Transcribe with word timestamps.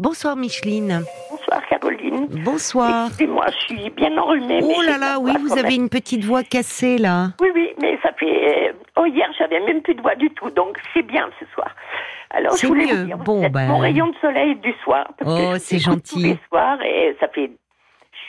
Bonsoir 0.00 0.36
Micheline. 0.36 1.02
Bonsoir 1.28 1.60
Caroline. 1.68 2.26
Bonsoir. 2.44 3.06
Excusez-moi, 3.08 3.46
je 3.50 3.74
suis 3.74 3.90
bien 3.90 4.16
enrhumée. 4.16 4.60
mais 4.62 4.74
Oh 4.78 4.82
là 4.82 4.96
là, 4.96 5.18
oui, 5.18 5.32
vous 5.40 5.58
avez 5.58 5.74
une 5.74 5.88
petite 5.88 6.24
voix 6.24 6.44
cassée 6.44 6.98
là. 6.98 7.30
Oui, 7.40 7.48
oui, 7.52 7.70
mais 7.80 7.98
ça 8.00 8.12
fait. 8.12 8.74
Oh, 8.96 9.06
hier, 9.06 9.28
j'avais 9.36 9.58
même 9.58 9.82
plus 9.82 9.96
de 9.96 10.00
voix 10.00 10.14
du 10.14 10.30
tout, 10.30 10.50
donc 10.50 10.78
c'est 10.94 11.02
bien 11.02 11.28
ce 11.40 11.46
soir. 11.52 11.74
Alors, 12.30 12.52
je 12.52 12.58
C'est 12.58 12.66
voulais 12.68 12.86
mieux. 12.86 12.94
vous 13.00 13.06
dire, 13.06 13.16
vous 13.16 13.24
Bon, 13.24 13.48
ben. 13.48 13.66
mon 13.66 13.78
rayon 13.78 14.06
de 14.06 14.14
soleil 14.20 14.54
du 14.56 14.72
soir. 14.84 15.04
parce 15.18 15.32
Oh, 15.34 15.54
c'est 15.58 15.78
gentil. 15.80 16.14
Tous 16.14 16.22
les 16.22 16.38
soirs, 16.48 16.80
et 16.82 17.16
ça 17.18 17.26
fait. 17.28 17.50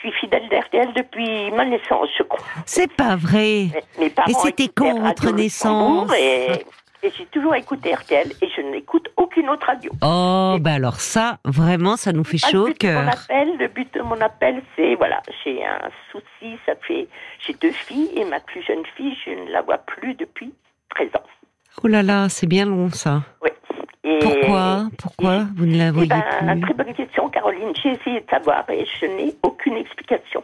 Je 0.02 0.08
suis 0.08 0.18
fidèle 0.18 0.48
d'RTL 0.48 0.92
depuis 0.94 1.50
ma 1.52 1.66
naissance, 1.66 2.08
je 2.18 2.22
crois. 2.24 2.40
C'est 2.64 2.90
pas 2.90 3.14
vrai. 3.16 3.66
Mes- 3.98 4.04
Mes 4.04 4.10
parents 4.10 4.28
Et 4.30 4.32
c'était 4.34 4.68
quand 4.68 4.98
votre 4.98 5.30
naissance 5.32 6.10
Et, 6.18 6.48
et 7.02 7.10
j'ai 7.16 7.26
toujours 7.26 7.54
écouté 7.54 7.94
RTL, 7.94 8.28
et 8.42 8.48
je 8.56 8.60
n'écoute 8.62 9.08
aucune 9.16 9.48
autre 9.48 9.66
radio. 9.66 9.90
Oh, 10.02 10.56
bah 10.60 10.74
alors 10.74 11.00
ça, 11.00 11.38
vraiment, 11.44 11.96
ça 11.96 12.12
nous 12.12 12.24
fait 12.24 12.38
chaud 12.38 12.64
au 12.64 12.66
le 12.68 12.72
but 12.72 12.82
de 12.82 12.88
mon 12.88 13.00
cœur. 13.04 13.08
appel, 13.08 13.56
le 13.58 13.68
but 13.68 13.94
de 13.94 14.02
mon 14.02 14.20
appel, 14.20 14.62
c'est 14.76 14.94
voilà, 14.96 15.22
j'ai 15.44 15.64
un 15.64 15.90
souci, 16.10 16.58
ça 16.66 16.74
fait, 16.86 17.08
j'ai 17.46 17.54
deux 17.54 17.72
filles 17.72 18.10
et 18.16 18.24
ma 18.24 18.40
plus 18.40 18.62
jeune 18.62 18.84
fille, 18.96 19.16
je 19.24 19.30
ne 19.30 19.50
la 19.50 19.62
vois 19.62 19.78
plus 19.78 20.14
depuis 20.14 20.52
13 20.90 21.08
ans. 21.16 21.26
Oh 21.82 21.86
là 21.86 22.02
là, 22.02 22.28
c'est 22.28 22.46
bien 22.46 22.66
long 22.66 22.90
ça. 22.90 23.22
Oui. 23.42 23.50
Et, 24.02 24.18
Pourquoi? 24.18 24.88
Pourquoi 24.98 25.46
vous 25.56 25.66
ne 25.66 25.76
la 25.76 25.92
voyez 25.92 26.08
ben, 26.08 26.22
plus? 26.52 26.60
très 26.62 26.74
bonne 26.74 26.94
question, 26.94 27.28
Caroline. 27.28 27.72
J'ai 27.82 27.90
essayé 27.90 28.20
de 28.20 28.30
savoir 28.30 28.64
et 28.70 28.86
je 29.00 29.06
n'ai 29.06 29.34
aucune 29.42 29.76
explication. 29.76 30.42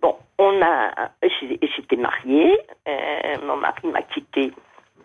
Bon, 0.00 0.16
on 0.38 0.62
a, 0.62 1.10
j'étais 1.22 1.96
mariée, 1.96 2.58
euh, 2.88 3.46
mon 3.46 3.56
mari 3.56 3.86
m'a 3.92 4.02
quittée 4.02 4.52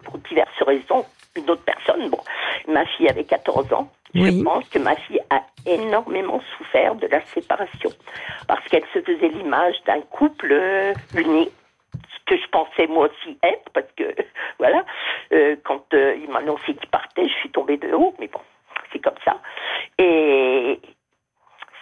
pour 0.03 0.17
diverses 0.19 0.61
raisons, 0.61 1.05
une 1.35 1.49
autre 1.49 1.63
personne. 1.63 2.09
Bon, 2.09 2.19
ma 2.67 2.85
fille 2.85 3.09
avait 3.09 3.23
14 3.23 3.73
ans. 3.73 3.89
Oui. 4.15 4.37
Je 4.37 4.43
pense 4.43 4.67
que 4.69 4.79
ma 4.79 4.95
fille 4.95 5.19
a 5.29 5.41
énormément 5.65 6.41
souffert 6.57 6.95
de 6.95 7.07
la 7.07 7.21
séparation 7.25 7.89
parce 8.47 8.65
qu'elle 8.69 8.85
se 8.93 9.01
faisait 9.01 9.29
l'image 9.29 9.75
d'un 9.85 10.01
couple 10.01 10.51
euh, 10.51 10.93
uni, 11.15 11.49
ce 11.93 12.25
que 12.25 12.41
je 12.41 12.47
pensais 12.49 12.87
moi 12.87 13.09
aussi 13.09 13.37
être, 13.43 13.69
parce 13.73 13.91
que 13.95 14.15
voilà, 14.59 14.85
euh, 15.33 15.55
quand 15.63 15.93
euh, 15.93 16.15
il 16.21 16.29
m'a 16.29 16.39
annoncé 16.39 16.73
qu'il 16.73 16.89
partait, 16.89 17.27
je 17.27 17.33
suis 17.33 17.51
tombée 17.51 17.77
de 17.77 17.91
haut, 17.93 18.15
mais 18.19 18.27
bon, 18.27 18.39
c'est 18.91 18.99
comme 18.99 19.17
ça. 19.25 19.39
Et 19.99 20.79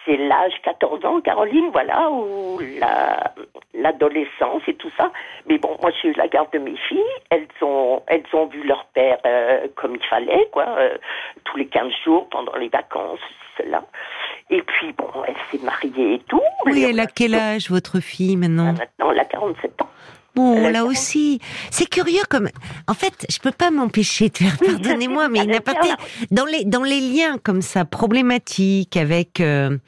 c'est 0.06 0.16
l'âge 0.16 0.54
14 0.62 1.04
ans, 1.04 1.20
Caroline, 1.20 1.68
voilà, 1.72 2.08
où 2.10 2.58
la- 2.78 3.34
l'adolescence 3.74 4.62
et 4.68 4.74
tout 4.74 4.90
ça. 4.96 5.10
Mais 5.46 5.58
bon, 5.58 5.76
moi 5.82 5.90
j'ai 6.00 6.08
eu 6.08 6.12
la 6.14 6.28
garde 6.28 6.50
de 6.52 6.58
mes 6.58 6.76
filles, 6.88 7.02
elles 7.30 7.46
ont, 7.60 8.02
elles 8.06 8.24
ont 8.32 8.46
vu 8.46 8.62
leur 8.62 8.84
père 8.94 9.18
euh, 9.26 9.66
comme 9.76 9.96
il 9.96 10.04
fallait, 10.06 10.48
quoi, 10.52 10.64
euh, 10.78 10.96
tous 11.44 11.56
les 11.58 11.66
15 11.66 11.92
jours 12.04 12.28
pendant 12.30 12.54
les 12.56 12.68
vacances, 12.68 13.18
cela. 13.58 13.82
Et 14.50 14.62
puis 14.62 14.92
bon, 14.92 15.08
elle 15.26 15.34
s'est 15.50 15.64
mariée 15.64 16.14
et 16.14 16.18
tout. 16.20 16.40
Oui, 16.64 16.84
elle 16.88 17.00
a 17.00 17.06
quel 17.06 17.34
âge 17.34 17.68
votre 17.70 18.00
fille 18.00 18.36
maintenant? 18.36 18.72
Maintenant, 18.72 19.10
elle 19.10 19.18
a 19.20 19.24
47 19.24 19.82
ans. 19.82 19.88
Bon, 20.36 20.66
a 20.66 20.70
là 20.70 20.84
aussi, 20.84 21.40
c'est 21.70 21.86
curieux 21.88 22.22
comme. 22.28 22.48
En 22.86 22.92
fait, 22.94 23.26
je 23.30 23.38
peux 23.38 23.52
pas 23.52 23.70
m'empêcher 23.70 24.28
de 24.28 24.36
faire. 24.36 24.56
Pardonnez-moi, 24.66 25.30
mais 25.30 25.40
il 25.40 25.46
n'a 25.48 25.56
aime 25.56 25.62
pas 25.62 25.72
bien 25.80 25.94
été- 25.94 26.26
dans 26.30 26.44
les 26.44 26.64
dans 26.66 26.82
les 26.82 27.00
liens 27.00 27.38
comme 27.42 27.62
ça 27.62 27.86
problématiques 27.86 28.96
avec 28.98 29.40
euh, 29.40 29.78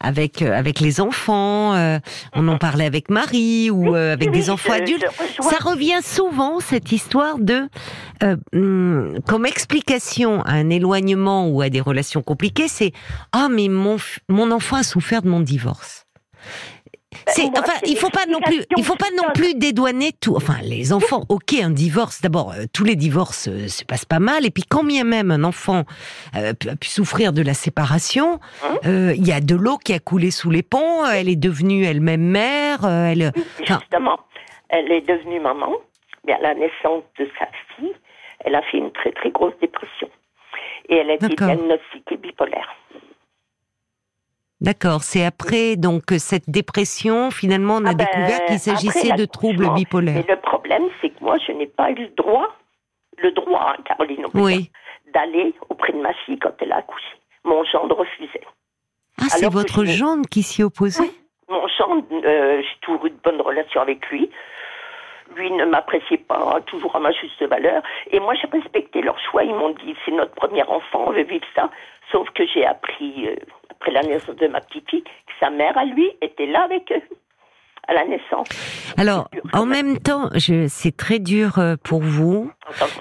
avec 0.00 0.40
euh, 0.40 0.52
avec 0.56 0.80
les 0.80 1.00
enfants. 1.02 1.74
euh, 1.74 1.98
on 2.32 2.48
en 2.48 2.56
parlait 2.56 2.86
avec 2.86 3.10
Marie 3.10 3.70
ou 3.70 3.94
euh, 3.94 4.14
avec 4.14 4.30
des 4.30 4.48
enfants 4.48 4.72
adultes. 4.72 5.04
Ça 5.40 5.56
revient 5.62 6.00
souvent 6.02 6.60
cette 6.60 6.92
histoire 6.92 7.38
de 7.38 7.68
euh, 8.22 8.36
hum, 8.54 9.18
comme 9.26 9.44
explication 9.44 10.40
à 10.42 10.52
un 10.52 10.70
éloignement 10.70 11.46
ou 11.48 11.60
à 11.60 11.68
des 11.68 11.80
relations 11.80 12.22
compliquées, 12.22 12.68
c'est 12.68 12.92
ah 13.32 13.48
mais 13.50 13.68
mon 13.68 13.98
mon 14.30 14.50
enfant 14.50 14.76
a 14.76 14.82
souffert 14.82 15.20
de 15.20 15.28
mon 15.28 15.40
divorce. 15.40 16.06
Moi, 17.38 17.50
enfin, 17.58 17.72
il 17.86 17.96
faut 17.96 18.10
pas 18.10 18.26
non 18.26 18.40
plus, 18.40 18.62
il 18.76 18.84
faut 18.84 18.96
pas 18.96 19.10
non 19.16 19.32
plus 19.34 19.54
dédouaner 19.54 20.12
tout. 20.20 20.36
Enfin, 20.36 20.56
les 20.62 20.92
enfants, 20.92 21.24
ok, 21.28 21.54
un 21.54 21.70
divorce. 21.70 22.20
D'abord, 22.20 22.52
euh, 22.52 22.64
tous 22.72 22.84
les 22.84 22.94
divorces 22.94 23.48
euh, 23.48 23.66
se 23.66 23.84
passent 23.84 24.04
pas 24.04 24.20
mal. 24.20 24.46
Et 24.46 24.50
puis, 24.50 24.62
quand 24.62 24.84
bien 24.84 25.04
même 25.04 25.30
un 25.30 25.42
enfant 25.42 25.84
euh, 26.36 26.52
a 26.52 26.76
pu 26.76 26.88
souffrir 26.88 27.32
de 27.32 27.42
la 27.42 27.54
séparation, 27.54 28.38
Hein 28.62 29.12
il 29.14 29.26
y 29.26 29.32
a 29.32 29.40
de 29.40 29.54
l'eau 29.54 29.76
qui 29.76 29.92
a 29.92 29.98
coulé 29.98 30.30
sous 30.30 30.50
les 30.50 30.62
ponts. 30.62 31.04
Elle 31.06 31.28
est 31.28 31.36
devenue 31.36 31.84
elle-même 31.84 32.22
mère. 32.22 32.84
elle, 32.84 33.32
enfin, 33.60 33.78
Justement, 33.80 34.20
elle 34.68 34.90
est 34.92 35.06
devenue 35.06 35.40
maman. 35.40 35.72
Mais 36.26 36.34
à 36.34 36.40
la 36.40 36.54
naissance 36.54 37.02
de 37.18 37.28
sa 37.38 37.48
fille, 37.74 37.94
elle 38.40 38.54
a 38.54 38.62
fait 38.62 38.78
une 38.78 38.92
très 38.92 39.12
très 39.12 39.30
grosse 39.30 39.54
dépression. 39.60 40.08
Et 40.88 40.96
elle 40.96 41.10
a 41.10 41.14
été 41.14 41.28
D'accord. 41.28 41.48
diagnostiquée 41.48 42.16
bipolaire. 42.16 42.68
D'accord. 44.60 45.02
C'est 45.02 45.24
après 45.24 45.76
donc 45.76 46.02
cette 46.18 46.48
dépression, 46.50 47.30
finalement, 47.30 47.76
on 47.76 47.84
a 47.86 47.90
Ah 47.90 47.94
ben, 47.94 48.04
découvert 48.04 48.44
qu'il 48.46 48.58
s'agissait 48.58 49.12
de 49.16 49.24
troubles 49.24 49.72
bipolaires. 49.74 50.22
Mais 50.26 50.34
le 50.34 50.40
problème, 50.40 50.84
c'est 51.00 51.10
que 51.10 51.22
moi, 51.24 51.36
je 51.46 51.52
n'ai 51.52 51.66
pas 51.66 51.90
eu 51.90 51.94
le 51.94 52.08
droit, 52.08 52.48
le 53.18 53.32
droit, 53.32 53.72
hein, 53.72 53.82
Caroline, 53.86 54.26
Oui. 54.34 54.70
d'aller 55.14 55.54
auprès 55.68 55.92
de 55.92 55.98
ma 56.00 56.12
fille 56.26 56.38
quand 56.38 56.52
elle 56.60 56.72
a 56.72 56.76
accouché. 56.76 57.06
Mon 57.44 57.64
gendre 57.64 57.96
refusait. 57.96 58.42
Ah, 59.20 59.24
c'est 59.28 59.50
votre 59.50 59.84
gendre 59.84 60.26
qui 60.30 60.42
s'y 60.42 60.62
opposait? 60.62 61.02
Oui. 61.02 61.10
Mon 61.48 61.66
gendre, 61.78 62.04
euh, 62.24 62.62
j'ai 62.62 62.80
toujours 62.82 63.06
eu 63.06 63.10
de 63.10 63.18
bonnes 63.24 63.40
relations 63.40 63.80
avec 63.80 64.06
lui. 64.10 64.30
Lui 65.36 65.50
ne 65.52 65.64
m'appréciait 65.64 66.18
pas 66.18 66.60
toujours 66.66 66.94
à 66.96 67.00
ma 67.00 67.12
juste 67.12 67.42
valeur. 67.42 67.82
Et 68.10 68.20
moi, 68.20 68.34
j'ai 68.34 68.48
respecté 68.48 69.00
leur 69.00 69.18
choix. 69.30 69.42
Ils 69.44 69.54
m'ont 69.54 69.70
dit, 69.70 69.94
c'est 70.04 70.10
notre 70.12 70.34
premier 70.34 70.62
enfant, 70.64 71.04
on 71.06 71.12
veut 71.12 71.22
vivre 71.22 71.46
ça. 71.54 71.70
Sauf 72.12 72.28
que 72.30 72.44
j'ai 72.46 72.66
appris, 72.66 73.26
euh, 73.28 73.36
après 73.90 74.02
la 74.08 74.14
naissance 74.14 74.36
de 74.36 74.46
ma 74.48 74.60
petite 74.60 74.88
fille, 74.88 75.04
sa 75.38 75.50
mère, 75.50 75.76
à 75.76 75.84
lui, 75.84 76.06
était 76.22 76.46
là 76.46 76.62
avec 76.64 76.90
eux, 76.92 77.02
à 77.88 77.94
la 77.94 78.04
naissance. 78.04 78.48
Alors, 78.96 79.28
en 79.52 79.66
même 79.66 79.98
temps, 79.98 80.30
c'est 80.68 80.96
très 80.96 81.18
dur 81.18 81.58
euh, 81.58 81.76
pour 81.82 82.00
vous. 82.02 82.50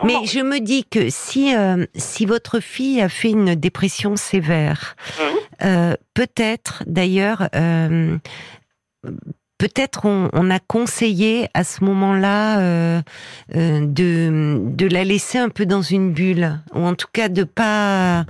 Mais 0.03 0.25
je 0.25 0.39
me 0.39 0.59
dis 0.59 0.85
que 0.85 1.09
si 1.09 1.55
euh, 1.55 1.85
si 1.95 2.25
votre 2.25 2.59
fille 2.59 3.01
a 3.01 3.09
fait 3.09 3.29
une 3.31 3.55
dépression 3.55 4.16
sévère, 4.16 4.95
Mhm. 5.19 5.38
euh, 5.66 5.94
peut-être 6.13 6.83
d'ailleurs, 6.88 7.50
euh, 7.56 8.17
peut-être 9.59 10.06
on, 10.06 10.30
on 10.34 10.50
a 10.50 10.58
conseillé 10.58 11.47
à 11.53 11.64
ce 11.64 11.84
moment-là 11.84 12.59
euh, 12.59 13.02
euh, 13.56 13.86
de 13.86 14.58
de 14.64 14.88
la 14.88 15.03
laisser 15.03 15.38
un 15.38 15.50
peu 15.50 15.68
dans 15.68 15.84
une 15.84 16.12
bulle, 16.12 16.59
ou 16.74 16.80
en 16.80 16.96
tout 16.96 17.08
cas 17.14 17.30
de 17.30 17.44
pas 17.44 18.25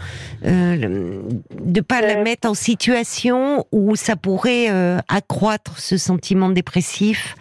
euh, 0.46 1.22
de 1.54 1.82
pas 1.82 2.02
la 2.02 2.18
Euh. 2.18 2.24
mettre 2.24 2.50
en 2.50 2.54
situation 2.54 3.66
où 3.72 3.96
ça 3.96 4.16
pourrait 4.18 4.68
euh, 4.70 4.98
accroître 5.08 5.78
ce 5.80 5.96
sentiment 5.98 6.50
dépressif. 6.50 7.36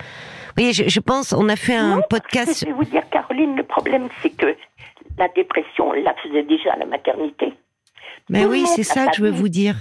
Voyez, 0.56 0.72
je, 0.72 0.84
je 0.88 1.00
pense, 1.00 1.32
on 1.32 1.48
a 1.48 1.56
fait 1.56 1.74
un 1.76 1.96
Non, 1.96 2.02
podcast. 2.08 2.60
Je 2.60 2.66
vais 2.66 2.72
vous 2.72 2.84
dire, 2.84 3.02
Caroline, 3.10 3.56
le 3.56 3.62
problème, 3.64 4.08
c'est 4.22 4.30
que 4.30 4.46
la 5.16 5.28
dépression, 5.34 5.94
elle 5.94 6.02
la 6.04 6.14
faisait 6.22 6.42
déjà 6.44 6.72
à 6.74 6.78
la 6.78 6.86
maternité. 6.86 7.54
Mais 8.28 8.42
Tout 8.42 8.48
le 8.48 8.50
oui, 8.52 8.66
c'est 8.66 8.82
ça 8.82 9.06
que 9.06 9.16
je 9.16 9.22
veux 9.22 9.30
vous 9.30 9.48
dire. 9.48 9.76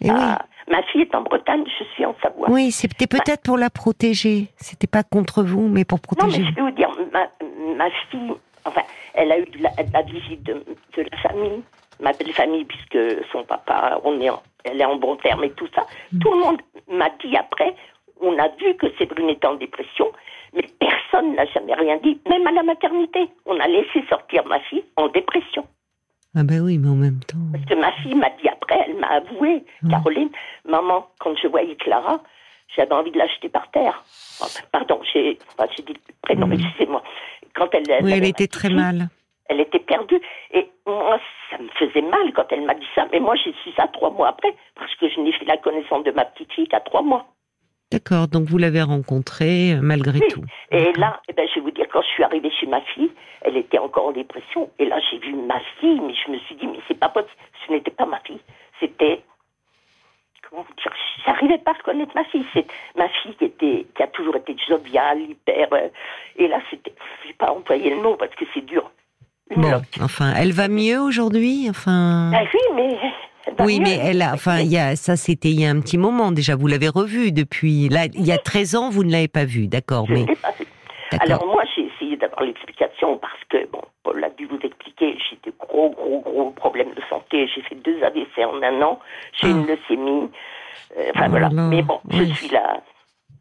Et 0.00 0.08
Ah, 0.10 0.44
Ma 0.68 0.82
fille 0.84 1.02
est 1.02 1.14
en 1.16 1.22
Bretagne, 1.22 1.64
je 1.78 1.84
suis 1.94 2.04
en 2.06 2.14
Savoie. 2.22 2.48
oui, 2.50 2.70
c'était 2.70 3.06
peut-être 3.08 3.42
pour 3.42 3.58
la 3.58 3.70
protéger. 3.70 4.46
C'était 4.56 4.86
pas 4.86 5.02
contre 5.02 5.42
vous, 5.42 5.66
mais 5.68 5.84
pour 5.84 5.98
Non, 5.98 6.04
mais 6.12 6.16
protéger. 6.28 6.44
je 6.48 6.54
vais 6.54 6.60
vous 6.62 6.70
dire, 6.70 6.90
ma, 7.12 7.28
ma 7.76 7.90
fille, 8.10 8.32
enfin, 8.64 8.82
elle 9.14 9.32
a 9.32 9.38
eu 9.40 9.46
de 9.46 9.62
la, 9.62 9.70
de 9.70 9.92
la 9.92 10.02
visite 10.02 10.42
de, 10.44 10.54
de 10.96 11.02
la 11.10 11.16
famille, 11.18 11.62
ma 11.98 12.12
belle 12.12 12.32
famille, 12.32 12.64
puisque 12.66 12.98
son 13.32 13.42
papa, 13.44 14.00
on 14.04 14.20
est 14.20 14.30
en- 14.30 14.42
elle 14.64 14.80
est 14.80 14.84
en 14.84 14.96
bon 14.96 15.16
terme 15.16 15.42
et 15.44 15.50
tout 15.50 15.68
ça. 15.74 15.84
Mm. 16.12 16.18
Tout 16.20 16.30
le 16.32 16.38
monde 16.38 16.60
m'a 16.88 17.08
dit 17.24 17.36
après, 17.36 17.74
on 18.20 18.38
a 18.38 18.48
vu 18.48 18.74
que 18.76 18.86
Séverine 18.96 19.30
était 19.30 19.46
en 19.48 19.54
dépression, 19.54 20.06
mais 20.54 20.66
personne 20.78 21.34
n'a 21.34 21.46
jamais 21.46 21.74
rien 21.74 21.96
dit, 21.96 22.20
même 22.28 22.46
à 22.46 22.52
la 22.52 22.62
maternité. 22.62 23.28
On 23.46 23.58
a 23.58 23.66
laissé 23.66 24.04
sortir 24.08 24.46
ma 24.46 24.60
fille 24.60 24.84
en 24.96 25.08
dépression. 25.08 25.66
Ah 26.36 26.44
ben 26.44 26.60
oui, 26.60 26.78
mais 26.78 26.88
en 26.88 26.94
même 26.94 27.20
temps. 27.26 27.38
Parce 27.52 27.64
que 27.64 27.74
ma 27.74 27.90
fille 28.02 28.14
m'a 28.14 28.30
dit 28.40 28.48
après, 28.48 28.78
elle 28.86 28.96
m'a 28.98 29.08
avoué. 29.08 29.64
Caroline, 29.90 30.30
maman, 30.64 31.08
quand 31.18 31.34
je 31.36 31.48
voyais 31.48 31.74
Clara, 31.76 32.20
j'avais 32.76 32.92
envie 32.92 33.10
de 33.10 33.18
l'acheter 33.18 33.48
par 33.48 33.68
terre. 33.72 34.04
Pardon, 34.70 35.00
j'ai 35.12 35.38
enfin, 35.58 35.68
dit 35.76 35.84
le 35.88 36.14
prénom, 36.22 36.46
Mm. 36.46 36.52
excusez-moi. 36.52 37.02
Quand 37.54 37.68
elle, 37.74 38.04
Oui, 38.04 38.12
elle 38.12 38.24
était 38.26 38.46
très 38.46 38.68
fille, 38.68 38.76
mal. 38.76 39.08
Elle 39.48 39.60
était 39.60 39.80
perdue. 39.80 40.20
Et 40.52 40.70
moi, 40.86 41.18
ça 41.50 41.58
me 41.58 41.68
faisait 41.70 42.02
mal 42.02 42.32
quand 42.36 42.46
elle 42.50 42.64
m'a 42.64 42.74
dit 42.74 42.86
ça. 42.94 43.08
Mais 43.10 43.18
moi, 43.18 43.34
j'ai 43.34 43.52
su 43.64 43.72
ça 43.76 43.88
trois 43.88 44.10
mois 44.10 44.28
après, 44.28 44.54
parce 44.76 44.94
que 44.94 45.08
je 45.08 45.18
n'ai 45.20 45.32
fait 45.32 45.44
la 45.46 45.56
connaissance 45.56 46.04
de 46.04 46.12
ma 46.12 46.24
petite 46.26 46.52
fille 46.52 46.68
qu'à 46.68 46.78
trois 46.78 47.02
mois. 47.02 47.26
D'accord, 47.92 48.28
donc 48.28 48.44
vous 48.48 48.56
l'avez 48.58 48.82
rencontrée 48.82 49.72
euh, 49.72 49.80
malgré 49.82 50.20
Oui. 50.20 50.28
tout. 50.30 50.44
Et 50.70 50.92
là, 50.92 51.20
eh 51.28 51.32
ben, 51.32 51.46
je 51.48 51.56
vais 51.56 51.60
vous 51.62 51.70
dire, 51.72 51.86
quand 51.92 52.02
je 52.02 52.06
suis 52.08 52.22
arrivée 52.22 52.50
chez 52.60 52.66
ma 52.66 52.80
fille, 52.82 53.10
elle 53.42 53.56
était 53.56 53.78
encore 53.78 54.06
en 54.06 54.12
dépression. 54.12 54.70
Et 54.78 54.84
là, 54.86 55.00
j'ai 55.10 55.18
vu 55.18 55.34
ma 55.34 55.58
fille, 55.80 56.00
mais 56.00 56.14
je 56.14 56.30
me 56.30 56.38
suis 56.38 56.54
dit, 56.54 56.66
mais 56.68 56.78
c'est 56.86 56.98
pas 56.98 57.08
possible. 57.08 57.32
Ce 57.66 57.72
n'était 57.72 57.90
pas 57.90 58.06
ma 58.06 58.20
fille. 58.20 58.38
C'était. 58.78 59.22
Comment 60.48 60.62
vous 60.62 60.74
dire 60.74 60.92
J'arrivais 61.26 61.58
pas 61.58 61.72
à 61.72 61.74
reconnaître 61.74 62.12
ma 62.14 62.24
fille. 62.24 62.44
C'est 62.52 62.66
ma 62.96 63.08
fille 63.08 63.34
qui, 63.36 63.44
était, 63.46 63.86
qui 63.96 64.02
a 64.02 64.06
toujours 64.08 64.36
été 64.36 64.56
joviale, 64.68 65.20
hyper. 65.22 65.68
euh, 65.72 65.88
et 66.36 66.46
là, 66.46 66.60
c'était. 66.70 66.92
Je 67.22 67.28
vais 67.28 67.34
pas 67.34 67.50
employer 67.52 67.90
le 67.90 68.00
mot 68.00 68.14
parce 68.16 68.34
que 68.36 68.44
c'est 68.54 68.64
dur. 68.64 68.88
Bon, 69.56 69.82
enfin, 70.00 70.32
elle 70.36 70.52
va 70.52 70.68
mieux 70.68 71.00
aujourd'hui, 71.00 71.66
enfin. 71.68 72.30
Ah 72.32 72.44
oui, 72.54 72.60
mais. 72.76 72.96
Oui, 73.58 73.78
mieux. 73.78 73.84
mais 73.84 73.98
elle 74.02 74.22
a, 74.22 74.32
enfin, 74.34 74.60
il 74.60 74.68
y 74.72 74.78
a, 74.78 74.96
ça 74.96 75.16
c'était 75.16 75.48
il 75.50 75.60
y 75.60 75.64
a 75.66 75.70
un 75.70 75.80
petit 75.80 75.98
moment 75.98 76.30
déjà. 76.32 76.56
Vous 76.56 76.66
l'avez 76.66 76.88
revue 76.88 77.32
depuis. 77.32 77.88
Là, 77.88 78.06
il 78.12 78.24
y 78.26 78.32
a 78.32 78.38
13 78.38 78.76
ans, 78.76 78.90
vous 78.90 79.04
ne 79.04 79.10
l'avez 79.12 79.28
pas 79.28 79.44
vue, 79.44 79.66
d'accord, 79.66 80.06
mais. 80.08 80.24
Alors 81.20 81.44
moi, 81.46 81.64
j'ai 81.74 81.82
essayé 81.94 82.16
d'avoir 82.16 82.42
l'explication 82.44 83.18
parce 83.18 83.42
que, 83.48 83.66
bon, 83.70 83.80
Paul 84.04 84.22
a 84.22 84.30
dû 84.30 84.46
vous 84.46 84.58
expliquer, 84.62 85.18
j'ai 85.28 85.38
de 85.50 85.52
gros, 85.58 85.90
gros, 85.90 86.20
gros 86.20 86.50
problèmes 86.50 86.94
de 86.94 87.02
santé. 87.10 87.48
J'ai 87.52 87.62
fait 87.62 87.74
deux 87.74 88.00
AVC 88.02 88.44
en 88.44 88.62
un 88.62 88.80
an. 88.82 89.00
J'ai 89.40 89.48
Ah. 89.48 89.50
une 89.50 89.66
leucémie. 89.66 90.30
Euh, 90.96 91.10
enfin 91.14 91.24
Oh 91.26 91.30
voilà. 91.30 91.48
là, 91.48 91.62
Mais 91.68 91.82
bon, 91.82 91.98
oui. 92.12 92.28
je 92.28 92.34
suis 92.34 92.48
là. 92.48 92.80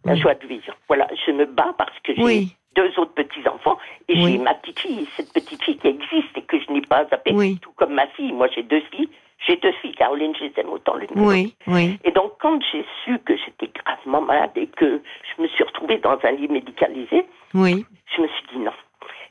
La 0.05 0.15
joie 0.15 0.33
de 0.33 0.47
vivre. 0.47 0.73
Voilà, 0.87 1.07
je 1.27 1.31
me 1.31 1.45
bats 1.45 1.75
parce 1.77 1.93
que 2.03 2.15
j'ai 2.15 2.23
Oui. 2.23 2.55
deux 2.75 2.89
autres 2.97 3.13
petits-enfants 3.13 3.77
et 4.07 4.13
Oui. 4.15 4.31
j'ai 4.31 4.37
ma 4.39 4.53
petite 4.55 4.79
fille, 4.79 5.07
cette 5.17 5.31
petite 5.33 5.61
fille 5.63 5.77
qui 5.77 5.87
existe 5.87 6.37
et 6.37 6.41
que 6.41 6.57
je 6.59 6.71
n'ai 6.71 6.81
pas 6.81 7.05
zappée, 7.09 7.33
Oui. 7.33 7.59
tout 7.61 7.71
comme 7.75 7.93
ma 7.93 8.07
fille. 8.07 8.31
Moi, 8.31 8.47
j'ai 8.55 8.63
deux 8.63 8.81
filles. 8.91 9.09
J'ai 9.47 9.55
deux 9.55 9.71
filles, 9.81 9.93
Caroline, 9.93 10.33
je 10.37 10.45
les 10.45 10.53
aime 10.57 10.69
autant 10.69 10.95
l'une 10.95 11.07
que 11.07 11.19
oui, 11.19 11.55
oui, 11.67 11.97
Et 12.03 12.11
donc, 12.11 12.33
quand 12.41 12.59
j'ai 12.71 12.85
su 13.03 13.17
que 13.19 13.35
j'étais 13.37 13.67
gravement 13.83 14.21
malade 14.21 14.51
et 14.55 14.67
que 14.67 15.01
je 15.35 15.41
me 15.41 15.47
suis 15.47 15.63
retrouvée 15.63 15.97
dans 15.97 16.17
un 16.23 16.31
lit 16.31 16.47
médicalisé, 16.49 17.25
oui, 17.53 17.85
je 18.15 18.21
me 18.21 18.27
suis 18.27 18.43
dit 18.53 18.59
non. 18.59 18.73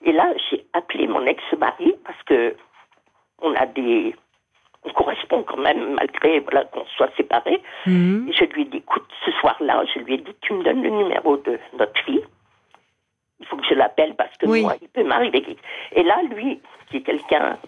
Et 0.03 0.13
là, 0.13 0.33
j'ai 0.51 0.65
appelé 0.73 1.07
mon 1.07 1.25
ex-mari 1.27 1.95
parce 2.05 2.23
que 2.25 2.57
on 3.43 3.55
a 3.55 3.67
des, 3.67 4.15
on 4.85 4.91
correspond 4.93 5.43
quand 5.43 5.59
même 5.59 5.95
malgré 5.95 6.41
voilà 6.41 6.65
qu'on 6.65 6.85
soit 6.97 7.15
séparés. 7.17 7.61
Mhm. 7.87 8.29
Et 8.29 8.33
je 8.33 8.45
lui 8.45 8.63
ai 8.63 8.65
dit, 8.67 8.79
écoute, 8.79 9.07
ce 9.25 9.31
soir-là, 9.33 9.85
je 9.95 10.01
lui 10.01 10.15
ai 10.15 10.19
dit, 10.19 10.35
tu 10.41 10.55
me 10.55 10.63
donnes 10.65 10.83
le 10.83 10.91
numéro 10.91 11.37
de 11.37 11.59
notre 11.79 12.01
fille. 12.05 12.25
Il 13.41 13.47
faut 13.47 13.57
que 13.57 13.67
je 13.69 13.75
l'appelle 13.75 14.15
parce 14.17 14.37
que 14.39 14.47
Oui. 14.47 14.63
moi, 14.63 14.75
il 14.81 14.89
peut 14.89 15.05
m'arriver. 15.05 15.57
Et 15.93 16.03
là, 16.03 16.21
lui, 16.31 16.61
qui 16.91 16.97
est 16.99 17.03
quelqu'un 17.03 17.59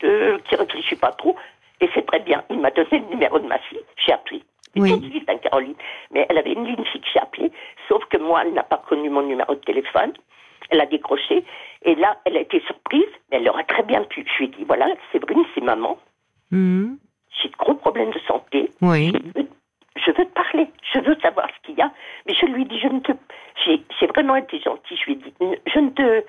de, 0.00 0.40
qui 0.48 0.56
réfléchit 0.56 0.96
pas 0.96 1.12
trop, 1.12 1.36
et 1.80 1.88
c'est 1.94 2.06
très 2.06 2.20
bien, 2.20 2.42
il 2.50 2.58
m'a 2.60 2.70
donné 2.70 2.88
le 2.92 3.06
numéro 3.06 3.38
de 3.38 3.46
ma 3.46 3.58
fille. 3.58 3.80
J'ai 4.04 4.12
appelé. 4.12 4.42
Oui. 4.76 4.90
tout 4.92 4.98
de 4.98 5.10
suite, 5.10 5.28
hein, 5.30 5.38
Caroline. 5.38 5.74
Mais 6.10 6.26
elle 6.28 6.36
avait 6.38 6.52
une 6.52 6.66
ligne 6.66 6.84
fixe, 6.92 7.08
j'ai 7.12 7.20
appelé. 7.20 7.50
Sauf 7.88 8.04
que 8.06 8.18
moi, 8.18 8.42
elle 8.44 8.52
n'a 8.52 8.62
pas 8.62 8.82
connu 8.88 9.08
mon 9.08 9.22
numéro 9.22 9.54
de 9.54 9.60
téléphone. 9.60 10.12
Elle 10.70 10.80
a 10.80 10.86
décroché. 10.86 11.44
Et 11.82 11.94
là, 11.94 12.18
elle 12.26 12.36
a 12.36 12.40
été 12.40 12.60
surprise, 12.66 13.06
mais 13.30 13.38
elle 13.38 13.48
aurait 13.48 13.64
très 13.64 13.82
bien 13.84 14.02
pu. 14.04 14.26
Je 14.26 14.38
lui 14.38 14.44
ai 14.46 14.48
dit, 14.48 14.64
voilà, 14.64 14.86
Séverine, 15.12 15.44
c'est 15.54 15.62
maman. 15.62 15.96
Mhm. 16.50 16.98
J'ai 17.42 17.48
de 17.48 17.56
gros 17.56 17.74
problèmes 17.74 18.10
de 18.10 18.18
santé. 18.26 18.70
oui, 18.82 19.12
Je 19.14 19.40
veux, 19.40 19.48
je 19.96 20.10
veux 20.10 20.24
te 20.26 20.32
parler, 20.34 20.66
je 20.94 21.00
veux 21.00 21.16
savoir 21.20 21.48
ce 21.54 21.66
qu'il 21.66 21.76
y 21.78 21.82
a. 21.82 21.90
Mais 22.26 22.34
je 22.34 22.46
lui 22.46 22.62
ai 22.62 22.64
dit, 22.66 22.78
je 22.78 22.88
ne 22.88 23.00
te. 23.00 23.12
J'ai 23.64 23.80
j'ai 23.98 24.06
vraiment 24.06 24.36
été 24.36 24.58
gentille. 24.60 24.96
Je 24.98 25.04
lui 25.06 25.12
ai 25.12 25.16
dit, 25.16 25.32
je 25.72 25.78
ne 25.78 25.90
te 25.90 26.24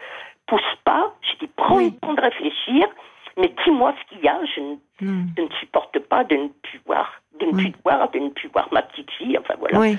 pousse 0.48 0.62
pas. 0.86 1.14
J'ai 1.22 1.46
dit, 1.46 1.52
prends 1.56 1.78
Oui. 1.78 1.92
le 1.94 2.00
temps 2.00 2.14
de 2.14 2.22
réfléchir, 2.22 2.88
mais 3.38 3.54
dis-moi 3.64 3.94
ce 4.02 4.10
qu'il 4.10 4.24
y 4.24 4.28
a. 4.28 4.40
Je 4.46 4.60
ne, 4.62 4.76
Mhm. 5.02 5.28
je 5.38 5.42
ne 5.44 5.50
supporte 5.60 5.98
pas 6.00 6.24
de 6.24 6.36
ne 6.36 6.48
plus 6.48 6.82
voir, 6.86 7.22
de 7.40 7.46
ne 7.46 7.52
Oui. 7.52 7.64
plus 7.64 7.72
te 7.72 7.78
voir, 7.84 8.10
de 8.12 8.20
ne 8.20 8.30
plus 8.30 8.50
voir 8.50 8.68
ma 8.72 8.82
petite 8.82 9.10
fille. 9.12 9.38
Enfin 9.38 9.56
voilà. 9.60 9.80
oui, 9.80 9.98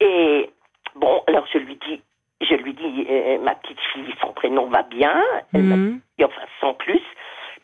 Et 0.00 0.50
bon, 0.96 1.22
alors 1.28 1.46
je 1.52 1.58
lui 1.58 1.76
dis, 1.86 2.00
je 2.40 2.54
lui 2.54 2.74
dis, 2.74 3.06
euh, 3.08 3.38
ma 3.40 3.54
petite 3.54 3.78
fille, 3.92 4.12
son 4.20 4.32
prénom 4.32 4.66
va 4.66 4.82
bien. 4.82 5.22
Elle 5.54 5.62
Mhm. 5.64 6.00
dit, 6.18 6.24
enfin 6.24 6.42
sans 6.60 6.74
plus. 6.74 7.00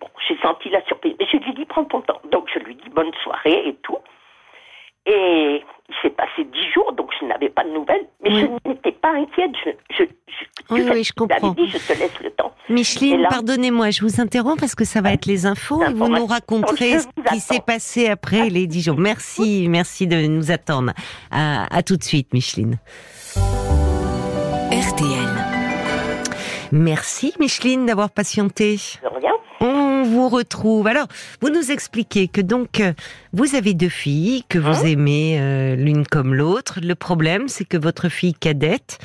Bon, 0.01 0.09
j'ai 0.29 0.37
senti 0.39 0.69
la 0.69 0.83
surprise. 0.85 1.17
Je 1.21 1.37
lui 1.39 1.55
dis, 1.55 1.65
prends 1.65 1.85
ton 1.85 2.01
temps. 2.03 2.21
Donc 2.31 2.49
je 2.55 2.61
lui 2.61 2.77
dis 2.77 2.89
bonne 2.91 3.13
soirée 3.25 3.67
et 3.69 3.75
tout. 3.83 3.99
Et 5.11 5.63
il 5.89 5.95
s'est 6.03 6.11
passé 6.11 6.45
dix 6.45 6.71
jours, 6.75 6.93
donc 6.93 7.09
je 7.19 7.25
n'avais 7.27 7.49
pas 7.49 7.65
de 7.65 7.71
nouvelles. 7.71 8.07
Mais 8.23 8.31
Oui. 8.31 8.49
je 8.65 8.71
n'étais 8.71 8.93
pas 8.93 9.11
inquiète. 9.13 9.53
Je, 9.65 9.71
je, 9.97 10.05
je, 10.05 10.75
Oui, 10.75 10.83
oui, 10.93 11.03
je 11.03 11.13
comprends. 11.15 11.53
dit, 11.53 11.67
je 11.67 11.79
te 11.79 11.99
laisse 11.99 12.21
le 12.23 12.31
temps. 12.31 12.53
Micheline, 12.69 13.23
là- 13.23 13.29
pardonnez-moi, 13.31 13.91
je 13.91 14.03
vous 14.03 14.21
interromps 14.21 14.61
parce 14.61 14.75
que 14.75 14.85
ça 14.85 15.01
va 15.01 15.13
être 15.15 15.25
les 15.25 15.47
infos 15.47 15.83
et 15.83 15.93
vous 15.95 16.09
nous 16.09 16.27
raconterez 16.27 16.99
ce 16.99 17.07
qui 17.33 17.41
s'est 17.41 17.63
passé 17.67 18.09
après 18.09 18.51
les 18.51 18.67
dix 18.67 18.83
jours. 18.83 18.99
Merci, 18.99 19.67
merci 19.71 20.07
de 20.07 20.27
nous 20.27 20.51
attendre. 20.51 20.93
À, 21.31 21.75
à 21.75 21.83
tout 21.83 21.97
de 21.97 22.05
suite, 22.05 22.35
Micheline. 22.35 22.77
RTL. 24.71 25.38
Merci, 26.73 27.33
Micheline, 27.41 27.87
d'avoir 27.87 28.11
patienté. 28.11 28.77
De 29.03 29.09
rien. 29.19 29.33
On 29.61 30.03
vous 30.05 30.29
retrouve. 30.29 30.87
Alors, 30.87 31.07
vous 31.41 31.51
nous 31.51 31.71
expliquez 31.73 32.29
que 32.29 32.41
donc 32.41 32.81
euh, 32.81 32.93
vous 33.33 33.55
avez 33.57 33.75
deux 33.75 33.89
filles 33.89 34.45
que 34.49 34.59
vous 34.59 34.69
Hein 34.69 34.85
aimez 34.87 35.39
euh, 35.41 35.75
l'une 35.77 36.07
comme 36.07 36.35
l'autre. 36.35 36.79
Le 36.83 36.95
problème, 36.95 37.49
c'est 37.49 37.65
que 37.65 37.77
votre 37.77 38.09
fille 38.09 38.35
cadette, 38.35 38.99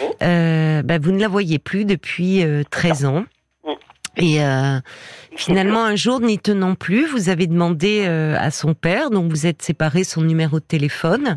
Oui. 0.00 0.06
euh, 0.22 0.82
bah, 0.82 0.98
vous 0.98 1.12
ne 1.12 1.20
la 1.20 1.28
voyez 1.28 1.58
plus 1.58 1.84
depuis 1.84 2.42
euh, 2.42 2.62
13 2.70 3.04
ans. 3.04 3.24
Et 4.22 4.42
euh, 4.42 4.78
finalement, 5.36 5.84
un 5.84 5.96
jour, 5.96 6.20
n'y 6.20 6.38
tenant 6.38 6.74
plus, 6.74 7.06
vous 7.06 7.28
avez 7.28 7.46
demandé 7.46 8.04
euh, 8.06 8.36
à 8.38 8.50
son 8.50 8.74
père, 8.74 9.10
donc 9.10 9.30
vous 9.30 9.46
êtes 9.46 9.62
séparés, 9.62 10.04
son 10.04 10.22
numéro 10.22 10.58
de 10.60 10.64
téléphone. 10.64 11.36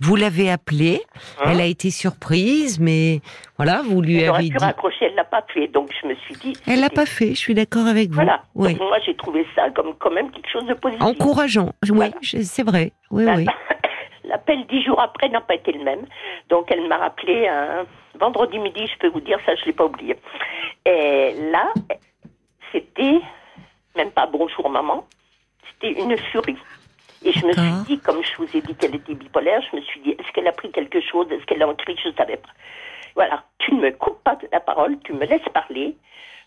Vous 0.00 0.16
l'avez 0.16 0.50
appelé. 0.50 1.02
Hein 1.40 1.50
Elle 1.52 1.60
a 1.60 1.66
été 1.66 1.90
surprise, 1.90 2.78
mais 2.80 3.20
voilà, 3.56 3.82
vous 3.84 4.00
lui 4.02 4.18
Elle 4.20 4.30
aurait 4.30 4.38
avez 4.40 4.48
pu 4.50 4.56
dit. 4.56 4.64
raccrocher, 4.64 5.06
elle 5.06 5.14
l'a 5.14 5.24
pas 5.24 5.44
fait. 5.52 5.68
Donc 5.68 5.90
je 6.02 6.08
me 6.08 6.14
suis 6.16 6.34
dit. 6.36 6.52
Elle 6.66 6.80
l'a 6.80 6.90
pas 6.90 7.06
fait. 7.06 7.30
Je 7.30 7.38
suis 7.38 7.54
d'accord 7.54 7.86
avec 7.86 8.08
vous. 8.10 8.14
Voilà. 8.16 8.42
Oui. 8.54 8.74
Donc, 8.74 8.88
moi, 8.88 8.98
j'ai 9.04 9.14
trouvé 9.16 9.46
ça 9.54 9.70
comme 9.70 9.94
quand 9.98 10.10
même 10.10 10.30
quelque 10.30 10.50
chose 10.50 10.66
de 10.66 10.74
positif. 10.74 11.02
Encourageant, 11.02 11.72
oui, 11.84 11.90
Voilà. 11.94 12.12
c'est 12.22 12.62
vrai, 12.62 12.92
oui, 13.10 13.24
La- 13.24 13.36
oui. 13.36 13.46
L'appel 14.24 14.58
dix 14.70 14.84
jours 14.84 15.00
après 15.00 15.28
n'a 15.28 15.40
pas 15.40 15.54
été 15.56 15.72
le 15.72 15.82
même. 15.82 16.02
Donc 16.50 16.66
elle 16.70 16.86
m'a 16.86 16.98
rappelé 16.98 17.48
un 17.48 17.84
vendredi 18.20 18.58
midi, 18.60 18.86
je 18.86 18.98
peux 19.00 19.08
vous 19.08 19.20
dire, 19.20 19.38
ça 19.44 19.54
je 19.56 19.64
l'ai 19.66 19.72
pas 19.72 19.86
oublié. 19.86 20.14
Et 20.86 21.34
là, 21.50 21.72
c'était 22.72 23.20
même 23.96 24.10
pas 24.10 24.26
bonjour 24.26 24.68
maman, 24.70 25.06
c'était 25.70 26.00
une 26.00 26.16
furie. 26.16 26.56
Et 27.22 27.32
je 27.32 27.44
me 27.44 27.52
suis 27.52 27.84
dit, 27.86 27.98
comme 28.00 28.22
je 28.24 28.36
vous 28.36 28.56
ai 28.56 28.62
dit 28.62 28.74
qu'elle 28.74 28.94
était 28.94 29.14
bipolaire, 29.14 29.60
je 29.70 29.76
me 29.76 29.82
suis 29.82 30.00
dit, 30.00 30.10
est-ce 30.10 30.32
qu'elle 30.32 30.48
a 30.48 30.52
pris 30.52 30.70
quelque 30.70 31.00
chose? 31.00 31.30
Est-ce 31.30 31.44
qu'elle 31.44 31.62
a 31.62 31.74
cri 31.74 31.94
Je 32.02 32.08
ne 32.08 32.14
savais 32.14 32.38
pas. 32.38 32.48
Voilà, 33.14 33.44
tu 33.58 33.74
ne 33.74 33.80
me 33.80 33.90
coupes 33.90 34.22
pas 34.24 34.36
de 34.36 34.48
la 34.50 34.60
parole, 34.60 34.98
tu 35.04 35.12
me 35.12 35.26
laisses 35.26 35.48
parler. 35.52 35.96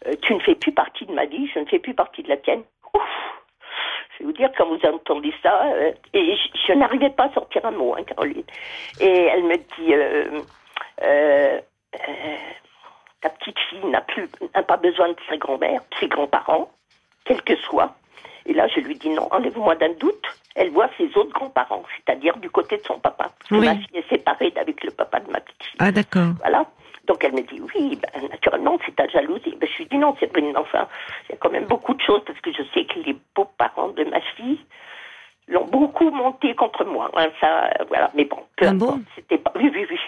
Euh, 0.08 0.14
tu 0.22 0.34
ne 0.34 0.40
fais 0.40 0.56
plus 0.56 0.72
partie 0.72 1.06
de 1.06 1.14
ma 1.14 1.26
vie, 1.26 1.48
je 1.54 1.60
ne 1.60 1.66
fais 1.66 1.80
plus 1.80 1.94
partie 1.94 2.24
de 2.24 2.30
la 2.30 2.38
tienne. 2.38 2.64
Ouf 2.96 3.02
je 4.14 4.20
vais 4.20 4.26
vous 4.26 4.34
dire, 4.34 4.50
quand 4.56 4.68
vous 4.68 4.80
entendez 4.88 5.34
ça, 5.42 5.66
euh, 5.74 5.92
et 6.14 6.36
je, 6.36 6.60
je 6.68 6.74
n'arrivais 6.74 7.10
pas 7.10 7.26
à 7.26 7.34
sortir 7.34 7.66
un 7.66 7.72
mot, 7.72 7.96
hein, 7.98 8.04
Caroline. 8.04 8.44
Et 9.00 9.08
elle 9.08 9.44
me 9.44 9.58
dit, 9.58 9.94
euh, 11.04 11.60
ta 13.24 13.30
petite 13.30 13.58
fille 13.70 13.86
n'a 13.86 14.02
plus, 14.02 14.30
n'a 14.56 14.62
pas 14.64 14.78
besoin 14.78 15.08
de 15.10 15.16
sa 15.28 15.38
grand-mère, 15.38 15.82
de 15.90 15.96
ses 16.00 16.08
grands-parents, 16.08 16.70
quels 17.26 17.42
que 17.42 17.56
soient. 17.56 17.96
Et 18.46 18.54
là, 18.54 18.68
je 18.68 18.82
lui 18.82 18.96
dis 18.96 19.10
non, 19.10 19.28
enlève-moi 19.32 19.76
d'un 19.76 19.94
doute. 19.94 20.26
Elle 20.56 20.70
voit 20.72 20.90
ses 20.98 21.08
autres 21.18 21.32
grands-parents, 21.34 21.84
c'est-à-dire 21.96 22.36
du 22.38 22.50
côté 22.50 22.78
de 22.78 22.84
son 22.84 23.00
papa. 23.00 23.32
Parce 23.40 23.50
que 23.50 23.56
Oui. 23.56 23.66
ma 23.66 23.76
fille 23.76 23.98
est 23.98 24.10
séparée 24.10 24.52
d'avec 24.52 24.84
le 24.84 24.92
papa 24.92 25.20
de 25.22 25.32
ma 25.32 25.40
petite 25.40 25.64
fille. 25.64 25.78
Ah 25.80 25.92
d'accord. 25.92 26.34
Voilà. 26.40 26.66
Donc 27.08 27.24
elle 27.24 27.34
me 27.34 27.42
dit 27.42 27.60
oui, 27.74 27.98
ben, 28.02 28.28
naturellement 28.30 28.78
c'est 28.86 28.96
ta 28.96 29.08
jalousie. 29.08 29.56
Ben, 29.60 29.68
je 29.72 29.78
lui 29.80 29.86
dis 29.88 29.98
non, 29.98 30.16
c'est 30.20 30.38
une 30.38 30.56
enfin, 30.58 30.88
il 31.28 31.32
y 31.32 31.36
a 31.36 31.38
quand 31.38 31.50
même 31.50 31.66
beaucoup 31.66 31.94
de 31.94 32.02
choses 32.02 32.22
parce 32.28 32.40
que 32.42 32.52
je 32.54 32.62
sais 32.74 32.86
que 32.86 33.00
les 33.00 33.16
beaux-parents 33.36 33.90
de 33.90 34.04
ma 34.06 34.22
fille 34.36 34.60
l'ont 35.48 35.66
beaucoup 35.66 36.10
monté 36.12 36.54
contre 36.56 36.86
moi. 36.86 37.10
hein, 37.16 37.28
ça, 37.42 37.70
voilà. 37.88 38.12
Mais 38.14 38.26
bon, 38.26 38.40
peu 38.58 38.68
Ah 38.68 38.72
importe. 38.72 38.98
bon 39.00 39.04
C'était 39.16 39.38
pas. 39.38 39.52
Oui, 39.56 39.72
oui, 39.74 39.86
oui. 39.90 40.00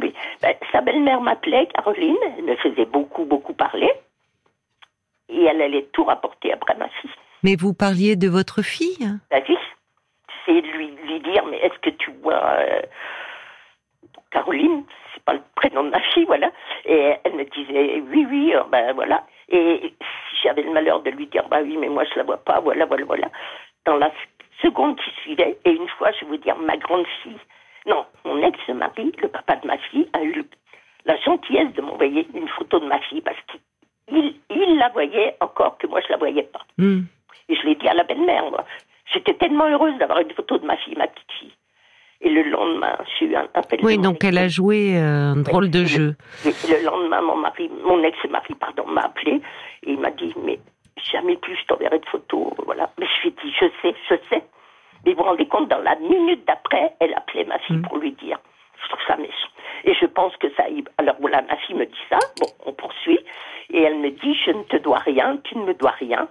Oui. 0.00 0.14
Ben, 0.42 0.54
sa 0.72 0.80
belle-mère 0.80 1.20
m'appelait, 1.20 1.66
Caroline. 1.74 2.16
Elle 2.38 2.44
me 2.44 2.56
faisait 2.56 2.86
beaucoup, 2.86 3.24
beaucoup 3.24 3.54
parler. 3.54 3.90
Et 5.28 5.44
elle 5.44 5.62
allait 5.62 5.86
tout 5.92 6.04
rapporter 6.04 6.52
après 6.52 6.74
ma 6.76 6.88
fille. 6.88 7.10
Mais 7.42 7.56
vous 7.56 7.72
parliez 7.72 8.16
de 8.16 8.28
votre 8.28 8.62
fille? 8.62 9.08
La 9.30 9.42
fille, 9.42 9.56
j'essayais 10.28 10.62
de 10.62 10.68
lui, 10.68 10.90
lui 11.06 11.20
dire, 11.20 11.44
mais 11.46 11.58
est-ce 11.58 11.78
que 11.78 11.90
tu 11.90 12.10
vois 12.22 12.42
euh, 12.58 12.82
Caroline? 14.30 14.84
C'est 15.14 15.24
pas 15.24 15.34
le 15.34 15.42
prénom 15.54 15.84
de 15.84 15.90
ma 15.90 16.00
fille, 16.12 16.24
voilà. 16.24 16.50
Et 16.84 17.14
elle 17.24 17.34
me 17.34 17.44
disait, 17.44 18.02
oui, 18.10 18.26
oui, 18.30 18.54
euh, 18.54 18.64
ben 18.70 18.92
voilà. 18.92 19.24
Et 19.48 19.94
si 20.00 20.36
j'avais 20.42 20.62
le 20.62 20.72
malheur 20.72 21.00
de 21.02 21.10
lui 21.10 21.26
dire, 21.26 21.48
bah 21.48 21.60
oui, 21.62 21.76
mais 21.76 21.88
moi 21.88 22.04
je 22.04 22.16
la 22.16 22.24
vois 22.24 22.38
pas, 22.38 22.60
voilà, 22.60 22.84
voilà, 22.86 23.04
voilà. 23.04 23.28
Dans 23.86 23.96
la 23.96 24.10
seconde 24.62 24.96
qui 25.00 25.10
suivait, 25.22 25.58
et 25.64 25.70
une 25.70 25.88
fois, 25.88 26.10
je 26.12 26.24
vais 26.24 26.32
vous 26.32 26.36
dire, 26.36 26.56
ma 26.56 26.76
grande 26.76 27.06
fille, 27.22 27.38
non, 27.86 28.04
mon 28.24 28.42
ex-mari, 28.42 29.12
le 29.22 29.28
papa 29.28 29.56
de 29.56 29.66
ma 29.66 29.78
fille, 29.78 30.08
a 30.12 30.22
eu 30.22 30.44
la 31.06 31.16
gentillesse 31.18 31.72
de 31.74 31.82
m'envoyer 31.82 32.26
une 32.34 32.48
photo 32.48 32.78
de 32.78 32.86
ma 32.86 33.00
fille 33.00 33.22
parce 33.22 33.38
qu'il 33.48 34.34
il 34.50 34.76
la 34.78 34.88
voyait 34.90 35.36
encore 35.40 35.78
que 35.78 35.86
moi 35.86 36.00
je 36.06 36.10
la 36.10 36.18
voyais 36.18 36.42
pas. 36.42 36.64
Hmm. 36.78 37.02
Et 37.48 37.56
je 37.56 37.66
l'ai 37.66 37.74
dit 37.74 37.88
à 37.88 37.94
la 37.94 38.04
belle-mère, 38.04 38.50
moi. 38.50 38.64
J'étais 39.12 39.34
tellement 39.34 39.68
heureuse 39.68 39.96
d'avoir 39.98 40.20
une 40.20 40.30
photo 40.30 40.58
de 40.58 40.66
ma 40.66 40.76
fille, 40.76 40.94
ma 40.96 41.08
petite 41.08 41.32
fille. 41.38 41.52
Et 42.22 42.28
le 42.28 42.42
lendemain, 42.42 42.96
j'ai 43.18 43.26
eu 43.26 43.34
un 43.34 43.48
appel. 43.54 43.80
Oui, 43.82 43.96
de 43.96 44.02
donc 44.02 44.22
elle 44.22 44.38
a 44.38 44.48
joué 44.48 44.96
euh, 44.96 45.32
un 45.32 45.36
drôle 45.36 45.70
de 45.70 45.84
jeu. 45.84 46.16
Le 46.44 46.84
lendemain, 46.84 47.22
mon 47.22 47.36
mari, 47.36 47.70
mon 47.82 48.02
ex-mari, 48.02 48.54
pardon, 48.54 48.86
m'a 48.86 49.02
appelé 49.02 49.40
et 49.84 49.92
il 49.92 49.98
m'a 49.98 50.10
dit, 50.10 50.34
mais 50.44 50.60
jamais 51.10 51.36
plus 51.36 51.56
je 51.56 51.64
t'enverrai 51.66 51.98
de 51.98 52.06
photos, 52.06 52.52
voilà. 52.66 52.90
Mais 52.98 53.06
je 53.06 53.22
lui 53.22 53.28
ai 53.28 53.42
dit, 53.42 53.54
je 53.58 53.66
sais, 53.80 53.94
je 54.10 54.14
sais. 54.28 54.44
Mais 55.04 55.12
vous 55.12 55.18
vous 55.18 55.24
rendez 55.24 55.46
compte, 55.48 55.68
dans 55.68 55.78
la 55.82 55.96
minute 55.96 56.44
d'après, 56.46 56.94
elle 57.00 57.14
appelait 57.14 57.44
ma 57.44 57.58
fille 57.60 57.76
Mm. 57.76 57.82
pour 57.82 57.98
lui 57.98 58.12
dire. 58.12 58.38
Je 58.82 58.88
trouve 58.88 59.00
ça 59.06 59.16
méchant. 59.16 59.48
Et 59.84 59.94
je 59.94 60.06
pense 60.06 60.36
que 60.36 60.52
ça 60.54 60.68
y... 60.68 60.82
Alors 60.98 61.16
voilà, 61.20 61.42
ma 61.42 61.56
fille 61.58 61.74
me 61.76 61.86
dit 61.86 62.04
ça, 62.08 62.18
bon, 62.40 62.46
on 62.66 62.72
poursuit. 62.72 63.18
Et 63.70 63.82
elle 63.82 63.98
me 63.98 64.10
dit, 64.10 64.34
je 64.46 64.50
ne 64.50 64.62
te 64.64 64.76
dois 64.78 64.98
rien, 64.98 65.38
tu 65.44 65.56
ne 65.56 65.64
me 65.64 65.74
dois 65.74 65.90
rien. 65.92 66.28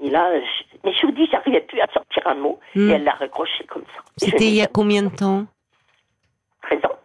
Et 0.00 0.10
là, 0.10 0.30
je- 0.40 0.76
mais 0.84 0.92
je 0.92 1.06
vous 1.06 1.12
dis, 1.12 1.26
j'arrivais 1.30 1.60
plus 1.62 1.80
à 1.80 1.86
sortir 1.92 2.26
un 2.26 2.34
mot. 2.34 2.60
Et 2.76 2.88
elle 2.88 3.04
l'a 3.04 3.12
raccroché 3.12 3.64
comme 3.64 3.84
ça. 3.96 4.02
C'était 4.16 4.46
il 4.46 4.54
y 4.54 4.62
a 4.62 4.66
combien 4.68 5.02
de 5.02 5.08
temps? 5.14 5.46
13 6.62 6.84
ans. 6.84 6.96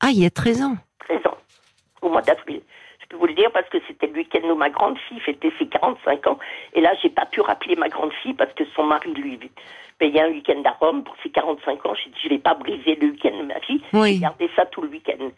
Ah, 0.00 0.08
il 0.10 0.22
y 0.22 0.26
a 0.26 0.30
13 0.30 0.62
ans. 0.62 0.76
13 1.00 1.26
ans, 1.26 1.36
au 2.00 2.08
mois 2.08 2.22
d'avril. 2.22 2.62
Je 3.14 3.18
peux 3.18 3.20
vous 3.20 3.26
le 3.28 3.34
dire 3.34 3.50
parce 3.52 3.68
que 3.68 3.78
c'était 3.86 4.08
le 4.08 4.14
week-end 4.14 4.40
où 4.48 4.56
ma 4.56 4.70
grande 4.70 4.98
fille 5.08 5.20
fêtait 5.20 5.52
ses 5.58 5.68
45 5.68 6.26
ans. 6.26 6.38
Et 6.72 6.80
là, 6.80 6.92
j'ai 7.00 7.10
pas 7.10 7.26
pu 7.26 7.40
rappeler 7.42 7.76
ma 7.76 7.88
grande 7.88 8.12
fille 8.12 8.34
parce 8.34 8.52
que 8.54 8.64
son 8.74 8.82
mari 8.82 9.12
lui 9.14 9.38
payait 10.00 10.22
un 10.22 10.30
week-end 10.30 10.60
à 10.64 10.72
Rome 10.72 11.04
pour 11.04 11.14
ses 11.22 11.30
45 11.30 11.86
ans. 11.86 11.94
J'ai 11.94 12.10
dit, 12.10 12.18
je 12.24 12.28
vais 12.30 12.38
pas 12.38 12.54
briser 12.54 12.96
le 12.96 13.08
week-end 13.12 13.36
de 13.38 13.44
ma 13.44 13.60
fille. 13.60 13.80
Oui. 13.92 14.14
J'ai 14.14 14.18
gardé 14.20 14.50
ça 14.56 14.66
tout 14.66 14.82
le 14.82 14.88
week-end. 14.88 15.30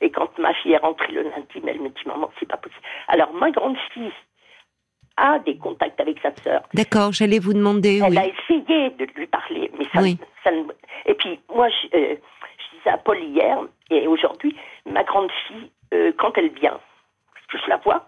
Et 0.00 0.10
quand 0.10 0.38
ma 0.38 0.54
fille 0.54 0.72
est 0.72 0.78
rentrée 0.78 1.12
le 1.12 1.22
lundi, 1.24 1.60
elle 1.66 1.80
me 1.80 1.88
dit, 1.90 2.00
maman, 2.06 2.30
c'est 2.40 2.48
pas 2.48 2.56
possible. 2.56 2.80
Alors, 3.08 3.30
ma 3.34 3.50
grande 3.50 3.76
fille 3.92 4.10
a 5.18 5.38
des 5.40 5.58
contacts 5.58 6.00
avec 6.00 6.18
sa 6.20 6.34
sœur. 6.42 6.62
D'accord, 6.72 7.12
j'allais 7.12 7.40
vous 7.40 7.52
demander. 7.52 8.00
Elle 8.02 8.10
oui. 8.12 8.18
a 8.18 8.26
essayé 8.26 8.90
de 8.90 9.04
lui 9.16 9.26
parler, 9.26 9.70
mais 9.78 9.84
ça, 9.92 10.00
Oui. 10.00 10.16
ça 10.44 10.50
ne... 10.50 10.62
Et 11.04 11.12
puis, 11.14 11.38
moi, 11.54 11.68
je, 11.68 11.88
euh, 11.94 12.14
je 12.16 12.78
disais 12.78 12.90
à 12.90 12.96
Paul 12.96 13.18
hier 13.22 13.58
et 13.90 14.06
aujourd'hui, 14.06 14.56
ma 14.86 15.04
grande 15.04 15.30
fille, 15.46 15.70
euh, 15.92 16.12
quand 16.16 16.38
elle 16.38 16.50
vient, 16.52 16.78
que 17.48 17.58
je 17.58 17.68
la 17.68 17.76
vois, 17.78 18.06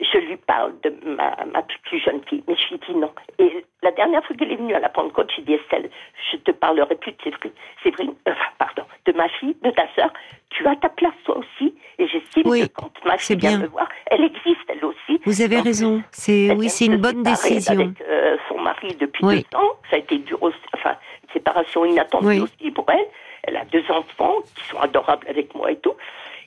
je 0.00 0.18
lui 0.18 0.36
parle 0.36 0.72
de 0.82 0.92
ma, 1.04 1.36
ma 1.52 1.62
plus 1.62 2.00
jeune 2.00 2.20
fille, 2.28 2.42
mais 2.48 2.56
je 2.56 2.74
lui 2.74 2.80
dis 2.88 2.94
non. 2.96 3.12
Et 3.38 3.64
la 3.82 3.92
dernière 3.92 4.24
fois 4.24 4.34
qu'elle 4.36 4.50
est 4.50 4.56
venue 4.56 4.74
à 4.74 4.80
la 4.80 4.88
Pentecôte, 4.88 5.30
j'ai 5.36 5.42
dit 5.42 5.54
Estelle, 5.54 5.88
je 6.32 6.36
te 6.38 6.50
parlerai 6.50 6.96
plus 6.96 7.12
de 7.12 7.18
Séverine, 7.22 7.52
Séverine 7.82 8.14
euh, 8.28 8.32
pardon, 8.58 8.82
de 9.06 9.12
ma 9.12 9.28
fille, 9.28 9.56
de 9.62 9.70
ta 9.70 9.86
sœur. 9.94 10.12
Tu 10.50 10.66
as 10.66 10.74
ta 10.76 10.88
place 10.88 11.14
toi 11.24 11.38
aussi, 11.38 11.74
et 11.98 12.08
j'estime 12.08 12.42
Oui, 12.46 12.62
que 12.68 12.74
quand 12.74 12.90
ma 13.04 13.18
fille 13.18 13.36
vient 13.36 13.58
me 13.58 13.66
voir, 13.66 13.88
elle 14.06 14.24
existe 14.24 14.64
elle 14.68 14.84
aussi. 14.84 15.20
Vous 15.24 15.42
avez 15.42 15.60
raison. 15.60 16.02
C'est 16.10 16.50
oui, 16.52 16.68
c'est 16.68 16.86
une 16.86 16.96
bonne 16.96 17.22
décision. 17.22 17.80
Avec 17.80 18.00
euh, 18.02 18.36
son 18.48 18.58
mari 18.60 18.96
depuis 19.00 19.24
Oui. 19.24 19.46
deux 19.52 19.58
ans, 19.58 19.70
ça 19.90 19.96
a 19.96 19.98
été 20.00 20.18
dur 20.18 20.42
aussi, 20.42 20.56
enfin, 20.74 20.96
une 21.22 21.32
séparation 21.32 21.84
inattendue 21.84 22.26
Oui. 22.26 22.40
aussi 22.40 22.70
pour 22.72 22.86
elle. 22.90 23.06
Elle 23.44 23.56
a 23.56 23.64
deux 23.66 23.84
enfants 23.90 24.36
qui 24.56 24.64
sont 24.64 24.78
adorables 24.78 25.26
avec 25.28 25.54
moi 25.54 25.70
et 25.70 25.76
tout. 25.76 25.94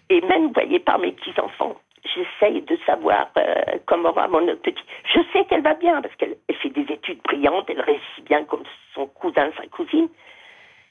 Et 0.10 0.20
même, 0.22 0.48
vous 0.48 0.54
voyez, 0.54 0.80
par 0.80 1.00
mes 1.00 1.12
petits-enfants, 1.12 1.76
j'essaye 2.18 2.62
de 2.62 2.78
savoir 2.86 3.30
euh, 3.38 3.54
comment 3.86 4.12
va 4.12 4.28
mon 4.28 4.40
autre 4.48 4.62
petit. 4.64 4.84
Je 5.14 5.20
sais 5.32 5.46
qu'elle 5.46 5.62
va 5.62 5.76
bien 5.76 6.02
parce 6.02 6.16
qu'elle 6.16 6.36
elle 6.48 6.56
fait 6.56 6.70
des 6.70 6.92
études 6.92 7.22
brillantes, 7.24 7.66
elle 7.70 7.82
réussit 7.82 8.26
bien 8.26 8.44
comme 8.46 8.64
son 8.96 9.06
cousin, 9.08 9.50
sa 9.58 9.68
cousine. 9.68 10.08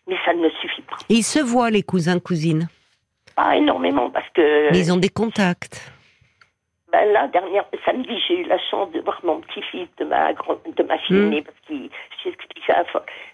Mais 0.08 0.16
ça 0.24 0.32
ne 0.34 0.40
me 0.42 0.50
suffit 0.50 0.82
pas. 0.82 0.96
Ils 1.08 1.24
se 1.24 1.40
voient, 1.40 1.70
les 1.70 1.82
cousins, 1.82 2.20
cousines? 2.20 2.68
Pas 3.34 3.56
énormément 3.56 4.08
parce 4.10 4.28
que 4.34 4.70
Mais 4.70 4.78
ils 4.78 4.92
ont 4.92 4.96
des 4.98 5.08
contacts. 5.08 5.92
Ben 6.92 7.12
là, 7.12 7.26
dernière 7.26 7.64
samedi, 7.84 8.16
j'ai 8.28 8.40
eu 8.42 8.44
la 8.44 8.58
chance 8.70 8.90
de 8.92 9.00
voir 9.00 9.20
mon 9.24 9.40
petit-fils 9.40 9.88
de 9.98 10.04
ma 10.04 10.32
grande, 10.32 10.60
de 10.76 10.82
ma 10.84 10.96
fille 10.98 11.16
aînée, 11.18 11.42
parce 11.42 11.58
qu'il, 11.66 11.90
j'expliquais 12.22 12.72
à, 12.72 12.84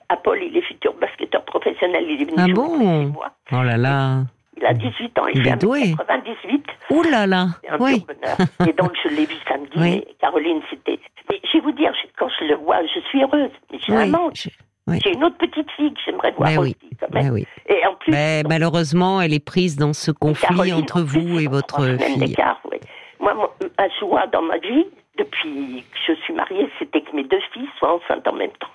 à 0.08 0.16
Paul, 0.16 0.42
il 0.42 0.56
est 0.56 0.62
futur 0.62 0.94
basketteur 0.94 1.44
professionnel, 1.44 2.04
il 2.08 2.22
est 2.22 2.25
venu 2.25 2.37
Ah 2.38 2.46
bon? 2.54 2.78
moi. 3.08 3.30
Oh 3.52 3.62
là 3.62 3.76
là. 3.76 4.22
Il 4.62 4.66
a 4.66 4.75
18 4.75 5.19
ans, 5.19 5.26
il, 5.35 5.42
fait 5.42 5.50
est 5.50 5.57
doué. 5.57 5.95
98, 5.99 6.64
Ouh 6.90 7.02
là 7.02 7.26
là. 7.26 7.47
un 7.69 7.78
Oui. 7.81 8.04
bonheur. 8.07 8.37
Et 8.69 8.73
donc, 8.73 8.92
je 9.02 9.09
l'ai 9.09 9.26
vu 9.26 9.35
samedi, 9.49 9.73
Oui. 9.76 10.04
mais 10.07 10.14
Caroline, 10.21 10.61
c'était... 10.71 11.00
Mais 11.31 11.40
je 11.45 11.59
vais 11.59 11.64
vous 11.64 11.73
dire, 11.73 11.92
quand 12.16 12.28
je 12.38 12.45
le 12.47 12.54
vois, 12.57 12.78
je 12.95 13.00
suis 13.09 13.23
heureuse, 13.23 13.50
mais 13.73 13.78
j'ai 13.85 13.92
un 13.92 14.04
Oui. 14.04 14.11
manque. 14.11 14.37
je- 14.37 14.49
oui. 14.88 14.99
J'ai 15.04 15.12
une 15.14 15.23
autre 15.25 15.37
petite 15.38 15.71
fille 15.73 15.92
que 15.95 16.00
j'aimerais 16.04 16.33
voir 16.33 16.49
oui. 16.59 16.76
aussi, 16.81 16.97
quand 17.00 17.12
même. 17.12 17.25
Ben 17.26 17.33
oui. 17.33 17.47
Et 17.69 17.85
en 17.87 17.95
plus... 17.95 18.11
Mais 18.12 18.42
malheureusement, 18.49 19.21
elle 19.21 19.33
est 19.35 19.45
prise 19.45 19.76
dans 19.76 19.92
ce 19.92 20.11
conflit 20.12 20.47
Caroline, 20.49 20.75
entre 20.75 21.02
en 21.02 21.07
plus, 21.07 21.21
vous 21.21 21.38
et 21.40 21.47
votre 21.49 21.85
fille. 21.99 22.35
ouais. 22.71 22.81
Moi, 23.21 23.35
mon- 23.35 23.50
ma 23.78 23.88
joie 24.00 24.26
dans 24.28 24.42
ma 24.42 24.59
vie, 24.59 24.87
depuis 25.19 25.85
que 25.90 25.99
je 26.09 26.12
suis 26.23 26.35
mariée, 26.35 26.69
c'était 26.78 27.00
que 27.02 27.14
mes 27.14 27.25
deux 27.25 27.40
filles 27.52 27.69
soient 27.78 27.95
enceintes 27.95 28.26
en 28.26 28.33
même 28.33 28.50
temps. 28.61 28.71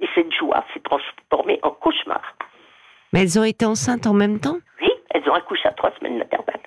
Et 0.00 0.06
cette 0.14 0.32
joie 0.32 0.64
s'est 0.74 0.80
transformée 0.84 1.58
en 1.62 1.70
cauchemar. 1.70 2.20
Mais 3.12 3.22
elles 3.22 3.38
ont 3.38 3.44
été 3.44 3.64
enceintes 3.64 4.06
en 4.06 4.12
même 4.14 4.38
temps? 4.40 4.56
Oui, 4.82 4.88
elles 5.24 5.30
ont 5.30 5.34
accouché 5.34 5.68
à 5.68 5.72
trois 5.72 5.92
semaines 5.98 6.18
d'intervalle. 6.18 6.60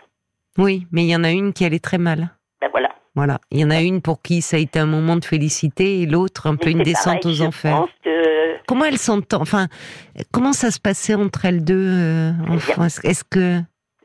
Oui, 0.58 0.88
mais 0.92 1.04
il 1.04 1.10
y 1.10 1.16
en 1.16 1.24
a 1.24 1.32
une 1.32 1.54
qui 1.54 1.66
allait 1.66 1.80
très 1.80 1.98
mal. 1.98 2.30
Ben 2.62 2.70
voilà. 2.72 2.90
Voilà. 3.16 3.40
Il 3.52 3.60
y 3.60 3.66
en 3.66 3.70
a 3.70 3.82
une 3.82 4.02
pour 4.02 4.22
qui 4.22 4.42
ça 4.42 4.58
a 4.58 4.60
été 4.60 4.80
un 4.80 4.86
moment 4.86 5.16
de 5.16 5.26
félicité 5.26 6.02
et 6.02 6.06
l'autre 6.06 6.48
un 6.48 6.56
peu 6.56 6.70
une 6.70 6.84
descente 6.84 7.22
pareil, 7.24 7.42
aux 7.42 7.46
enfers. 7.46 7.86
que 8.04 8.58
Comment 8.68 8.86
elles 8.86 8.98
s'entendent 8.98 9.42
Enfin, 9.42 9.68
comment 10.32 10.54
ça 10.54 10.72
se 10.72 10.80
passait 10.80 11.16
entre 11.16 11.46
elles 11.46 11.64
deux 11.64 11.76
euh, 11.88 12.32
enfin, 12.50 12.86
Est-ce 12.86 13.24
que 13.24 13.60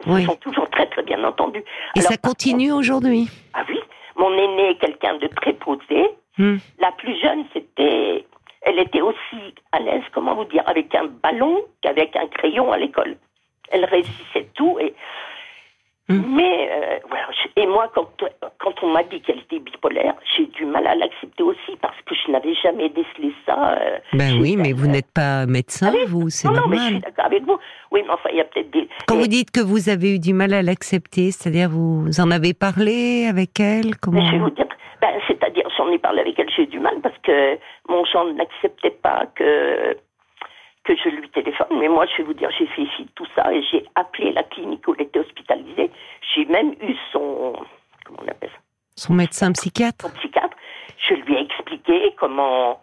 ils 0.07 0.13
Oui. 0.13 0.25
sont 0.25 0.37
toujours 0.37 0.69
très 0.71 0.87
très 0.89 1.03
bien 1.03 1.23
entendus. 1.25 1.65
et 1.97 2.01
Alors, 2.01 2.11
ça 2.13 2.17
continue 2.19 2.73
aujourd'hui? 2.73 3.29
Ah 3.55 3.65
oui, 3.69 3.79
mon 4.17 4.33
aînée 4.33 4.71
est 4.71 4.79
quelqu'un 4.79 5.17
de 5.19 5.27
très 5.29 5.53
posé. 5.55 6.09
Hmm. 6.39 6.57
La 6.81 6.93
plus 6.93 7.19
jeune, 7.21 7.45
c'était, 7.53 8.25
elle 8.63 8.79
était 8.79 9.01
aussi 9.03 9.55
à 9.73 9.81
l'aise, 9.81 10.03
comment 10.15 10.35
vous 10.35 10.45
dire, 10.47 10.63
avec 10.67 10.95
un 10.95 11.07
ballon 11.23 11.59
qu'avec 11.83 12.17
un 12.17 12.27
crayon 12.29 12.73
à 12.73 12.79
l'école. 12.79 13.17
Elle 13.73 13.85
réussissait 13.85 14.47
tout 14.55 14.79
et. 14.81 14.95
Hmm. 16.09 16.21
Mais 16.35 16.69
euh, 16.73 16.99
voilà, 17.09 17.27
je- 17.31 17.63
et 17.63 17.67
moi, 17.67 17.89
quand, 17.95 18.09
quand 18.59 18.75
on 18.83 18.89
m'a 18.93 19.05
dit 19.05 19.21
qu'elle 19.21 19.39
était 19.39 19.61
bipolaire, 19.61 20.15
j'ai 20.37 20.47
du 20.47 20.65
mal 20.67 20.85
à 20.89 20.97
l'accepter 20.97 21.45
aussi 21.45 21.77
parce 21.81 21.97
que 22.05 22.15
je 22.17 22.33
n'avais 22.33 22.55
jamais 22.57 22.89
décelé 22.89 23.33
ça. 23.47 23.79
euh, 23.81 23.99
Ben 24.13 24.37
oui, 24.41 24.57
mais 24.57 24.73
vous 24.73 24.89
n'êtes 24.89 25.11
pas 25.15 25.47
médecin, 25.47 25.91
Ah 25.93 25.97
oui. 25.97 26.05
vous, 26.09 26.29
c'est 26.29 26.49
Non, 26.49 26.55
non, 26.55 26.63
mais 26.69 26.77
je 26.77 26.83
suis 26.83 26.93
normal. 26.95 27.03
d'accord 27.09 27.25
avec 27.27 27.43
vous. 27.45 27.57
Oui, 27.93 28.01
mais 28.05 28.11
enfin, 28.13 28.31
il 28.33 28.39
y 28.39 28.41
a 28.41 28.45
peut-être 28.45 28.71
des. 28.73 28.89
Quand 29.07 29.15
et- 29.15 29.19
vous 29.21 29.27
dites 29.29 29.53
que 29.53 29.61
vous 29.61 29.89
avez 29.89 30.17
eu 30.17 30.19
du 30.19 30.35
mal 30.35 30.53
à 30.55 30.63
l'accepter, 30.63 31.31
c'est-à-dire 31.31 31.69
vous 31.71 32.09
en 32.21 32.31
avez 32.33 32.53
parlé 32.53 33.27
avec 33.31 33.61
elle 33.61 33.87
Mais 33.87 33.93
Comment 34.03 34.27
je 34.27 34.33
vais 34.33 34.39
vous 34.39 34.51
dire, 34.51 34.67
ben, 35.01 35.13
c'est-à-dire, 35.29 35.69
j'en 35.79 35.89
ai 35.93 35.99
parlé 36.01 36.21
avec 36.23 36.37
elle, 36.37 36.51
j'ai 36.57 36.65
eu 36.65 36.67
du 36.67 36.81
mal 36.81 36.97
parce 37.01 37.17
que 37.23 37.57
mon 37.89 38.05
gendre 38.07 38.33
n'acceptait 38.35 38.91
pas 38.91 39.27
que, 39.37 39.97
que 40.85 40.97
je 40.97 41.09
lui 41.11 41.29
téléphone. 41.31 41.69
Mais 41.79 41.89
moi, 41.89 42.07
je 42.07 42.17
vais 42.19 42.23
vous 42.25 42.35
dire, 42.35 42.51
j'ai 42.59 42.67
fait 42.67 42.83
de 42.83 43.09
tout 43.15 43.27
ça 43.35 43.53
et 43.53 43.63
j'ai 43.71 43.85
appelé 43.95 44.33
la 44.33 44.43
clinique 44.43 44.87
où 44.89 44.95
elle 44.95 45.03
était 45.07 45.21
hospitalisée. 45.21 45.91
J'ai 46.35 46.45
même 46.47 46.73
eu 46.83 46.95
son, 47.13 47.55
comment 48.05 48.19
on 48.25 48.29
appelle 48.29 48.51
ça, 48.51 48.59
Son 48.97 49.15
médecin 49.15 49.53
psychiatre 49.53 50.07
son 50.09 50.15
psychiatre. 50.19 50.57
Je 50.99 51.15
lui 51.15 51.35
ai 51.35 51.41
expliqué 51.43 52.15
comment, 52.19 52.81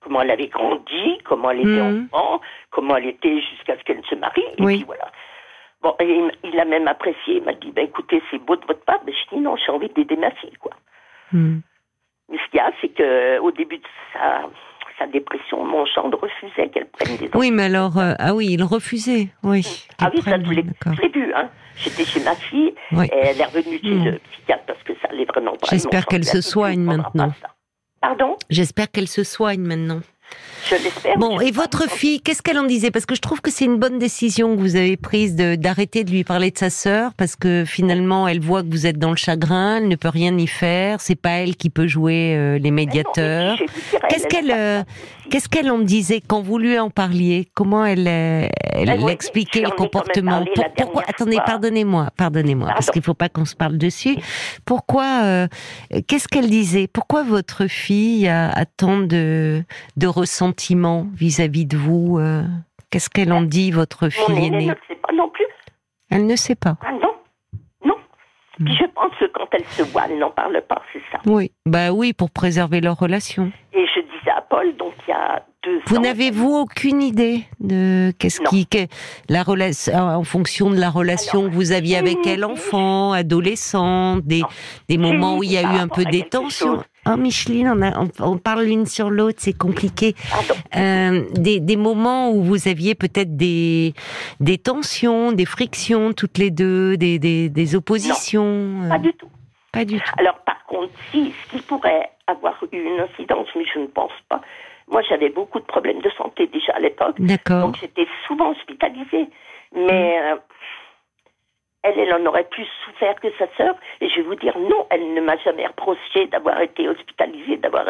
comment 0.00 0.22
elle 0.22 0.30
avait 0.30 0.46
grandi, 0.48 1.18
comment 1.24 1.50
elle 1.50 1.60
était 1.60 1.82
Mhm. 1.82 2.08
enfant, 2.12 2.40
comment 2.70 2.96
elle 2.96 3.06
était 3.06 3.40
jusqu'à 3.40 3.76
ce 3.78 3.82
qu'elle 3.84 4.04
se 4.06 4.14
marie. 4.14 4.42
Et 4.58 4.62
Oui. 4.62 4.76
puis 4.76 4.84
voilà. 4.84 5.10
Bon, 5.82 5.94
et 6.00 6.20
il, 6.44 6.58
a 6.58 6.64
même 6.64 6.88
apprécié. 6.88 7.36
Il 7.36 7.42
m'a 7.42 7.52
dit, 7.52 7.70
ben, 7.70 7.84
écoutez, 7.84 8.22
c'est 8.30 8.38
beau 8.38 8.56
de 8.56 8.64
votre 8.66 8.84
part. 8.84 9.00
Mais 9.04 9.12
je 9.12 9.34
dis, 9.36 9.40
non, 9.42 9.56
j'ai 9.56 9.70
envie 9.70 9.88
d'aider 9.90 10.16
ma 10.16 10.30
fille, 10.32 10.56
quoi. 10.58 10.72
Hmm. 11.32 11.58
Mais 12.28 12.38
ce 12.38 12.50
qu'il 12.50 12.56
y 12.58 12.60
a, 12.60 12.72
c'est 12.80 12.88
que 12.88 13.38
au 13.40 13.50
début 13.52 13.78
de 13.78 13.86
sa, 14.12 14.48
sa 14.98 15.06
dépression, 15.06 15.64
mon 15.64 15.84
gendre 15.86 16.18
refusait 16.20 16.68
qu'elle 16.70 16.86
prenne 16.86 17.16
des 17.16 17.28
Oui, 17.34 17.50
mais 17.50 17.64
alors, 17.64 17.98
euh, 17.98 18.14
ah 18.18 18.34
oui, 18.34 18.48
il 18.50 18.62
refusait, 18.62 19.28
oui. 19.42 19.86
Ah 20.00 20.10
oui, 20.14 20.22
ça, 20.22 20.30
je 20.42 20.50
l'ai 20.50 20.62
prenne, 20.62 20.66
d'accord. 20.66 20.92
je 20.94 21.02
l'ai 21.02 21.08
vu. 21.08 21.32
Hein. 21.34 21.48
J'étais 21.76 22.04
chez 22.04 22.24
ma 22.24 22.34
fille 22.34 22.74
Oui. 22.92 23.06
et 23.06 23.16
elle 23.16 23.40
est 23.40 23.44
revenue 23.44 23.78
chez 23.82 23.90
Hmm. 23.94 24.04
le 24.04 24.18
psychiatre 24.32 24.64
parce 24.66 24.82
que 24.82 24.92
ça 25.02 25.08
allait 25.10 25.26
vraiment 25.26 25.52
pas. 25.52 25.66
J'espère 25.70 26.06
qu'elle 26.06 26.24
se 26.24 26.40
soigne 26.40 26.80
maintenant. 26.80 27.32
Pardon? 28.00 28.36
J'espère 28.50 28.90
qu'elle 28.90 29.08
se 29.08 29.24
soigne 29.24 29.60
maintenant. 29.60 30.00
Je 30.68 30.74
l'espère. 30.82 31.16
Bon, 31.18 31.38
et 31.40 31.52
votre 31.52 31.88
fille, 31.88 32.20
qu'est-ce 32.20 32.42
qu'elle 32.42 32.58
en 32.58 32.64
disait? 32.64 32.90
Parce 32.90 33.06
que 33.06 33.14
je 33.14 33.20
trouve 33.20 33.40
que 33.40 33.52
c'est 33.52 33.64
une 33.66 33.78
bonne 33.78 34.00
décision 34.00 34.56
que 34.56 34.60
vous 34.60 34.74
avez 34.74 34.96
prise 34.96 35.36
de- 35.36 35.54
d'arrêter 35.54 36.02
de 36.02 36.10
lui 36.10 36.24
parler 36.24 36.50
de 36.50 36.58
sa 36.58 36.70
sœur, 36.70 37.12
parce 37.16 37.36
que 37.36 37.64
finalement, 37.64 38.26
elle 38.26 38.40
voit 38.40 38.62
que 38.64 38.68
vous 38.70 38.84
êtes 38.86 38.98
dans 38.98 39.10
le 39.10 39.16
chagrin, 39.16 39.76
elle 39.76 39.86
ne 39.88 39.94
peut 39.94 40.08
rien 40.08 40.36
y 40.36 40.48
faire, 40.48 41.00
c'est 41.00 41.14
pas 41.14 41.30
elle 41.30 41.54
qui 41.54 41.70
peut 41.70 41.86
jouer 41.86 42.34
euh, 42.36 42.58
les 42.58 42.72
médiateurs. 42.72 43.56
Qu'est-ce 44.08 44.24
elle 44.24 44.28
qu'elle, 44.28 44.50
euh. 44.50 44.82
Qu'est-ce 45.30 45.48
qu'elle 45.48 45.70
en 45.72 45.78
disait 45.80 46.20
quand 46.24 46.40
vous 46.40 46.56
lui 46.58 46.78
en 46.78 46.88
parliez? 46.88 47.48
Comment 47.54 47.84
elle, 47.84 48.06
euh, 48.06 48.46
elle, 48.72 49.08
expliquait 49.08 49.60
le 49.62 49.70
comportement? 49.70 50.44
Pour- 50.54 50.64
Pourquoi 50.76 51.02
Attendez, 51.08 51.38
pardonnez-moi, 51.44 52.10
pardonnez-moi, 52.16 52.68
parce 52.68 52.90
qu'il 52.90 53.02
faut 53.02 53.14
pas 53.14 53.28
qu'on 53.28 53.44
se 53.44 53.54
parle 53.56 53.76
dessus. 53.78 54.16
Pourquoi 54.64 55.46
Qu'est-ce 56.06 56.28
qu'elle 56.28 56.48
disait? 56.48 56.88
Pourquoi 56.92 57.22
votre 57.24 57.66
fille 57.66 58.28
a, 58.28 58.50
a 58.50 58.64
tant 58.66 58.98
de, 58.98 59.62
de 59.96 60.06
ressentiment 60.16 61.06
vis-à-vis 61.14 61.66
de 61.66 61.76
vous 61.76 62.18
euh, 62.18 62.42
Qu'est-ce 62.90 63.10
qu'elle 63.10 63.32
en 63.32 63.42
dit, 63.42 63.70
votre 63.72 64.04
Mon 64.04 64.10
fille 64.10 64.36
aînée 64.36 64.46
aînée 64.46 64.66
ne 64.66 64.70
le 64.72 64.78
sait 64.88 64.94
pas 64.96 65.12
non 65.14 65.28
plus. 65.28 65.44
Elle 66.10 66.26
ne 66.26 66.36
sait 66.36 66.54
pas. 66.54 66.76
Ah 66.82 66.92
non, 66.92 67.12
non. 67.84 67.94
Hmm. 68.58 68.64
Puis 68.64 68.76
je 68.80 68.84
pense 68.94 69.12
que 69.18 69.26
quand 69.34 69.48
elle 69.52 69.64
se 69.66 69.82
voit, 69.82 70.04
elle 70.08 70.18
n'en 70.18 70.30
parle 70.30 70.62
pas, 70.68 70.80
c'est 70.92 71.02
ça. 71.12 71.18
Oui, 71.26 71.50
bah 71.66 71.90
oui, 71.92 72.12
pour 72.12 72.30
préserver 72.30 72.80
leur 72.80 72.96
relation. 72.98 73.50
Et 73.72 73.84
je 73.94 74.00
disais 74.00 74.30
à 74.30 74.40
Paul, 74.40 74.76
donc 74.76 74.94
il 75.06 75.10
y 75.10 75.14
a 75.14 75.44
deux 75.64 75.80
Vous 75.86 75.96
ans, 75.96 76.00
n'avez-vous 76.00 76.54
aucune 76.54 77.02
idée 77.02 77.44
de 77.58 78.12
qu'est-ce 78.18 78.40
qui, 78.42 78.66
que- 78.66 78.86
la 79.28 79.42
relation, 79.42 79.92
en 79.94 80.24
fonction 80.24 80.70
de 80.70 80.76
la 80.78 80.90
relation 80.90 81.40
Alors, 81.40 81.50
que 81.50 81.56
vous 81.56 81.72
aviez 81.72 81.96
avec 81.96 82.24
elle, 82.26 82.44
enfant, 82.44 83.12
adolescente, 83.12 84.22
des, 84.24 84.42
des 84.88 84.96
moments 84.96 85.36
où 85.38 85.42
il 85.42 85.52
y 85.52 85.58
a 85.58 85.62
eu 85.62 85.76
un 85.78 85.88
peu 85.88 86.02
rapport 86.02 86.08
à 86.08 86.10
hein, 87.06 87.16
Micheline 87.16 87.68
on, 87.68 87.82
a, 87.82 87.92
on, 88.20 88.38
parle 88.38 88.64
l'une 88.64 88.86
sur 88.86 89.10
l'autre, 89.10 89.38
c'est 89.38 89.56
compliqué. 89.56 90.14
Euh, 90.76 91.22
des, 91.32 91.60
des, 91.60 91.76
moments 91.76 92.30
où 92.30 92.42
vous 92.42 92.68
aviez 92.68 92.94
peut-être 92.94 93.36
des, 93.36 93.94
des 94.40 94.58
tensions, 94.58 95.32
des 95.32 95.46
frictions 95.46 96.12
toutes 96.12 96.38
les 96.38 96.50
deux, 96.50 96.96
des, 96.96 97.18
des, 97.18 97.48
des 97.48 97.76
oppositions 97.76 98.88
Pas 98.88 98.98
du 98.98 99.12
tout. 99.14 99.28
Pas 99.72 99.84
du 99.84 99.98
tout. 99.98 100.12
Alors 100.18 100.38
par 100.40 100.64
contre, 100.66 100.92
si, 101.10 101.32
ce 101.32 101.56
qui 101.56 101.62
pourrait 101.62 102.10
avoir 102.26 102.54
eu 102.72 102.76
une 102.76 103.00
incidence, 103.00 103.48
mais 103.56 103.64
je 103.72 103.80
ne 103.80 103.86
pense 103.86 104.12
pas, 104.28 104.40
moi 104.90 105.02
j'avais 105.08 105.30
beaucoup 105.30 105.60
de 105.60 105.64
problèmes 105.64 106.00
de 106.00 106.10
santé 106.18 106.46
déjà 106.48 106.74
à 106.74 106.80
l'époque. 106.80 107.16
D'accord. 107.18 107.62
Donc 107.62 107.78
j'étais 107.80 108.06
souvent 108.26 108.50
hospitalisée. 108.50 109.28
Mais... 109.74 110.20
Euh, 110.22 110.36
elle, 111.86 111.98
elle 111.98 112.14
en 112.14 112.26
aurait 112.26 112.48
plus 112.48 112.66
souffert 112.84 113.14
que 113.20 113.28
sa 113.38 113.46
sœur. 113.56 113.74
Et 114.00 114.08
je 114.08 114.16
vais 114.16 114.22
vous 114.22 114.34
dire, 114.34 114.56
non, 114.58 114.86
elle 114.90 115.14
ne 115.14 115.20
m'a 115.20 115.36
jamais 115.38 115.66
reproché 115.66 116.26
d'avoir 116.26 116.60
été 116.60 116.88
hospitalisée, 116.88 117.56
d'avoir 117.58 117.86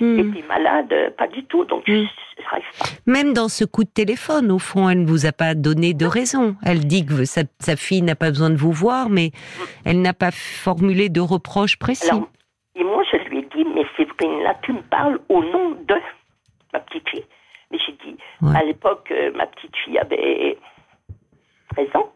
hmm. 0.00 0.18
été 0.18 0.42
malade, 0.48 1.14
pas 1.16 1.28
du 1.28 1.44
tout. 1.44 1.64
Donc, 1.64 1.86
hmm. 1.86 2.04
Même 3.06 3.32
dans 3.32 3.48
ce 3.48 3.64
coup 3.64 3.84
de 3.84 3.90
téléphone, 3.90 4.50
au 4.50 4.58
fond, 4.58 4.88
elle 4.88 5.02
ne 5.02 5.06
vous 5.06 5.26
a 5.26 5.32
pas 5.32 5.54
donné 5.54 5.94
de 5.94 6.06
raison. 6.06 6.56
Elle 6.64 6.86
dit 6.86 7.04
que 7.06 7.24
sa, 7.24 7.44
fille 7.76 8.02
n'a 8.02 8.14
pas 8.14 8.30
besoin 8.30 8.50
de 8.50 8.56
vous 8.56 8.72
voir, 8.72 9.08
mais 9.08 9.30
elle 9.84 10.00
n'a 10.00 10.12
pas 10.12 10.30
formulé 10.30 11.08
de 11.08 11.20
reproches 11.20 11.78
précis. 11.78 12.10
et 12.74 12.84
moi, 12.84 13.02
je 13.10 13.16
lui 13.28 13.38
ai 13.38 13.48
dit, 13.54 13.64
mais 13.74 13.84
Séverine, 13.96 14.42
là, 14.42 14.54
tu 14.62 14.72
me 14.72 14.82
parles 14.82 15.20
au 15.28 15.42
nom 15.42 15.70
de 15.70 15.94
ma 16.72 16.80
petite 16.80 17.08
fille. 17.08 17.24
Mais 17.70 17.78
j'ai 17.84 17.92
dit, 18.04 18.16
à 18.54 18.62
l'époque, 18.62 19.08
euh, 19.10 19.32
ma 19.34 19.46
petite 19.46 19.74
fille 19.84 19.98
avait 19.98 20.56
13 21.74 21.88
ans. 21.94 22.12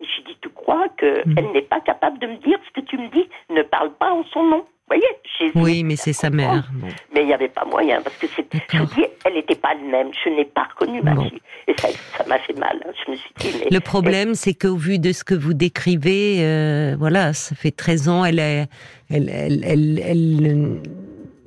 J'ai 0.00 0.22
dit, 0.22 0.36
crois 0.66 0.88
qu'elle 0.98 1.22
mm. 1.26 1.52
n'est 1.52 1.62
pas 1.62 1.80
capable 1.80 2.18
de 2.18 2.26
me 2.26 2.36
dire 2.38 2.58
ce 2.66 2.80
que 2.80 2.86
tu 2.86 2.98
me 2.98 3.08
dis 3.10 3.28
Ne 3.50 3.62
parle 3.62 3.92
pas 3.94 4.12
en 4.12 4.24
son 4.24 4.42
nom. 4.42 4.64
Vous 4.88 4.96
voyez 4.96 5.52
Oui, 5.56 5.82
mais 5.82 5.96
c'est 5.96 6.12
sa 6.12 6.30
mère. 6.30 6.70
Mais 7.12 7.22
il 7.22 7.26
n'y 7.26 7.34
avait 7.34 7.48
pas 7.48 7.64
moyen, 7.64 8.00
parce 8.02 8.16
que 8.18 8.26
c'est, 8.28 8.46
je 8.72 8.82
dis, 8.94 9.04
elle 9.24 9.34
n'était 9.34 9.56
pas 9.56 9.70
elle-même. 9.72 10.10
Je 10.24 10.30
n'ai 10.30 10.44
pas 10.44 10.68
reconnu 10.70 11.02
ma 11.02 11.16
fille. 11.24 11.40
Et 11.66 11.74
ça, 11.76 11.88
ça 12.16 12.24
m'a 12.26 12.38
fait 12.38 12.56
mal. 12.56 12.80
Hein. 12.86 12.92
Je 13.04 13.10
me 13.10 13.16
suis 13.16 13.32
dit, 13.38 13.64
Le 13.68 13.80
problème, 13.80 14.36
c'est 14.36 14.54
qu'au 14.54 14.76
vu 14.76 15.00
de 15.00 15.10
ce 15.10 15.24
que 15.24 15.34
vous 15.34 15.54
décrivez, 15.54 16.36
euh, 16.40 16.94
voilà, 16.96 17.32
ça 17.32 17.56
fait 17.56 17.72
13 17.72 18.08
ans, 18.08 18.24
elle, 18.24 18.38
est, 18.38 18.68
elle, 19.10 19.28
elle, 19.28 19.98
elle, 20.04 20.80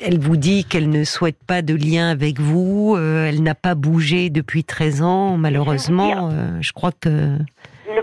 elle 0.02 0.20
vous 0.20 0.38
dit 0.38 0.66
qu'elle 0.66 0.90
ne 0.90 1.06
souhaite 1.06 1.42
pas 1.46 1.62
de 1.62 1.76
lien 1.76 2.10
avec 2.10 2.40
vous, 2.42 2.96
euh, 2.98 3.28
elle 3.28 3.42
n'a 3.42 3.56
pas 3.56 3.76
bougé 3.76 4.30
depuis 4.30 4.66
13 4.66 5.02
ans, 5.02 5.38
malheureusement. 5.38 6.30
Euh, 6.32 6.58
je 6.60 6.74
crois 6.74 6.92
que 6.92 7.38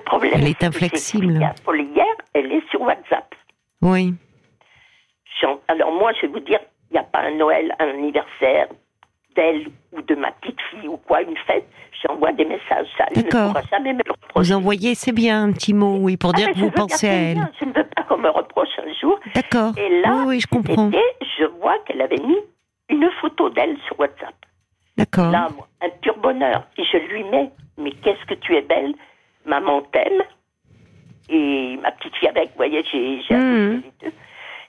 problème, 0.07 0.33
elle 0.35 0.49
est 0.49 0.65
inflexible. 0.65 1.35
Hier, 1.35 2.15
elle 2.33 2.53
est 2.53 2.69
sur 2.71 2.81
WhatsApp. 2.81 3.35
Oui. 3.83 4.15
Alors 5.69 5.93
moi, 5.93 6.13
je 6.15 6.23
vais 6.23 6.33
vous 6.33 6.41
dire, 6.41 6.59
il 6.91 6.95
n'y 6.95 6.99
a 6.99 7.03
pas 7.03 7.21
un 7.21 7.37
Noël, 7.37 7.75
un 7.79 7.89
anniversaire 7.89 8.69
d'elle 9.35 9.67
ou 9.93 10.01
de 10.01 10.15
ma 10.15 10.33
petite 10.33 10.59
fille 10.71 10.89
ou 10.89 10.97
quoi, 10.97 11.21
une 11.23 11.37
fête, 11.47 11.69
j'envoie 12.03 12.33
des 12.33 12.47
messages. 12.47 12.87
Ça, 12.97 13.05
elle 13.15 13.25
ne 13.25 13.31
pourra 13.31 13.61
jamais 13.71 13.93
me 13.93 13.99
le 13.99 14.13
Vous 14.35 14.53
envoyez, 14.53 14.95
c'est 14.95 15.13
bien, 15.13 15.45
un 15.45 15.53
petit 15.53 15.75
mot, 15.75 15.99
oui, 16.01 16.17
pour 16.17 16.31
ah, 16.35 16.39
dire 16.39 16.53
que 16.53 16.59
vous 16.59 16.71
pensez 16.71 17.09
à 17.09 17.13
elle. 17.13 17.49
Je 17.61 17.67
ne 17.67 17.73
veux 17.73 17.85
pas 17.85 18.03
qu'on 18.05 18.17
me 18.17 18.31
reproche 18.31 18.69
un 18.79 18.93
jour. 18.99 19.19
D'accord. 19.35 19.73
Et 19.77 20.01
là, 20.01 20.25
oui, 20.27 20.41
je 20.41 20.47
comprends. 20.47 20.91
je 20.91 21.45
vois 21.61 21.79
qu'elle 21.87 22.01
avait 22.01 22.17
mis 22.17 22.39
une 22.89 23.11
photo 23.21 23.51
d'elle 23.51 23.77
sur 23.87 23.99
WhatsApp. 24.01 24.35
D'accord. 24.97 25.31
Là, 25.31 25.49
un 25.83 25.91
pur 26.01 26.17
bonheur. 26.17 26.67
Et 26.79 26.85
je 26.85 26.97
lui 26.97 27.25
mets, 27.25 27.51
mais 27.77 27.91
qu'est-ce 27.91 28.25
que 28.27 28.35
tu 28.35 28.57
es 28.57 28.63
belle 28.63 28.95
maman 29.47 29.83
t'aime. 29.93 30.23
Et 31.29 31.77
ma 31.83 31.91
petite 31.93 32.15
fille 32.17 32.29
avec, 32.29 32.51
vous 32.51 32.57
voyez, 32.57 32.85
j'ai 32.93 33.35
mmh. 33.35 33.83
les 33.83 33.93
deux. 34.03 34.13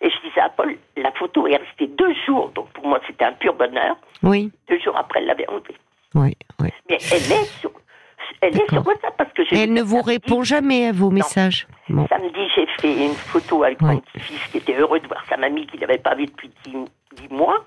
Et 0.02 0.10
je 0.10 0.28
disais 0.28 0.42
à 0.42 0.50
Paul, 0.50 0.78
la 0.96 1.12
photo 1.12 1.48
est 1.48 1.56
restée 1.56 1.88
deux 1.88 2.14
jours, 2.26 2.50
donc 2.50 2.70
pour 2.70 2.86
moi 2.86 3.00
c'était 3.08 3.26
un 3.26 3.34
pur 3.34 3.54
bonheur. 3.54 3.98
Oui. 4.22 4.52
Deux 4.70 4.80
jours 4.80 4.96
après, 4.96 5.20
elle 5.20 5.28
l'avait 5.28 5.50
enlevée. 5.50 5.76
Oui, 6.14 6.36
oui. 6.60 6.70
Mais 6.90 6.98
elle 7.12 7.32
est 7.32 7.46
sur, 7.60 7.72
elle 8.42 8.56
est 8.56 8.70
sur 8.70 8.86
WhatsApp 8.86 9.18
parce 9.18 9.34
que 9.34 9.42
Elle 9.52 9.74
ne 9.74 9.82
vous 9.82 10.02
répond 10.02 10.44
jamais 10.44 10.88
à 10.88 10.92
vos 10.92 11.10
messages. 11.10 11.68
Samedi, 11.88 12.48
j'ai 12.56 12.68
fait 12.80 13.06
une 13.06 13.14
photo 13.14 13.64
avec 13.64 13.82
mon 13.82 13.98
petit-fils 14.00 14.48
qui 14.52 14.58
était 14.58 14.76
heureux 14.76 15.00
de 15.00 15.08
voir 15.08 15.24
sa 15.28 15.38
mamie 15.38 15.66
qu'il 15.68 15.80
n'avait 15.80 15.98
pas 15.98 16.16
vue 16.16 16.28
depuis 16.28 16.52
dix, 16.66 17.30
mois. 17.30 17.66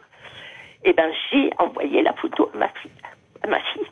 Et 0.82 0.90
eh 0.90 0.92
ben 0.94 1.10
j'ai 1.30 1.50
envoyé 1.58 2.02
la 2.02 2.14
photo 2.14 2.50
à 2.54 2.56
ma 2.56 2.68
fille. 2.68 2.90
À 3.42 3.48
ma 3.48 3.60
fille. 3.60 3.86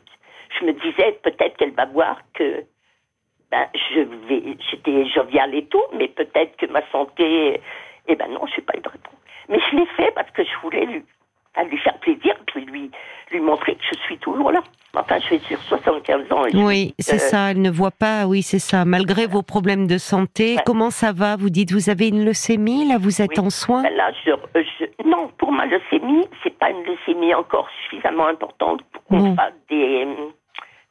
Je 0.59 0.65
me 0.65 0.73
disais 0.73 1.19
peut-être 1.23 1.57
qu'elle 1.57 1.73
va 1.73 1.85
voir 1.85 2.19
que 2.33 2.63
ben, 3.51 3.65
je 3.73 4.01
vais, 4.27 4.57
j'étais 4.69 5.05
joviale 5.07 5.55
et 5.55 5.65
tout, 5.65 5.83
mais 5.97 6.07
peut-être 6.07 6.55
que 6.57 6.67
ma 6.67 6.81
santé, 6.91 7.59
eh 8.07 8.15
ben 8.15 8.27
non, 8.27 8.45
je 8.47 8.57
n'ai 8.57 8.65
pas 8.65 8.77
eu 8.77 8.81
de 8.81 8.89
réponse. 8.89 9.13
Mais 9.49 9.59
je 9.71 9.77
l'ai 9.77 9.85
fait 9.97 10.11
parce 10.11 10.29
que 10.31 10.43
je 10.43 10.61
voulais 10.61 10.85
lui, 10.85 11.03
lui 11.69 11.77
faire 11.79 11.97
plaisir, 11.99 12.35
puis 12.45 12.65
lui, 12.65 12.91
lui 13.31 13.39
montrer 13.39 13.75
que 13.75 13.83
je 13.91 13.97
suis 14.01 14.17
toujours 14.19 14.51
là. 14.51 14.61
Enfin, 14.95 15.19
je 15.19 15.25
suis 15.25 15.39
sur 15.39 15.59
75 15.59 16.31
ans. 16.31 16.43
oui, 16.53 16.93
c'est 16.99 17.15
euh, 17.15 17.17
ça, 17.17 17.51
elle 17.51 17.61
ne 17.61 17.69
voit 17.69 17.91
pas, 17.91 18.25
oui, 18.25 18.41
c'est 18.41 18.59
ça. 18.59 18.85
Malgré 18.85 19.27
vos 19.27 19.43
problèmes 19.43 19.87
de 19.87 19.97
santé, 19.97 20.57
comment 20.65 20.89
ça 20.89 21.11
va? 21.11 21.35
Vous 21.35 21.49
dites, 21.49 21.71
vous 21.71 21.89
avez 21.89 22.07
une 22.07 22.25
leucémie, 22.25 22.87
là, 22.87 22.97
vous 22.99 23.21
êtes 23.21 23.37
en 23.37 23.49
soins? 23.49 23.83
Ben 23.83 23.95
Là, 23.95 24.11
je, 24.25 24.31
non, 25.05 25.29
pour 25.37 25.51
ma 25.51 25.65
leucémie, 25.65 26.25
c'est 26.43 26.57
pas 26.57 26.69
une 26.71 26.83
leucémie 26.83 27.33
encore 27.33 27.67
suffisamment 27.83 28.27
importante 28.27 28.81
pour 28.91 29.03
qu'on 29.05 29.35
fasse 29.35 29.53
des 29.69 30.07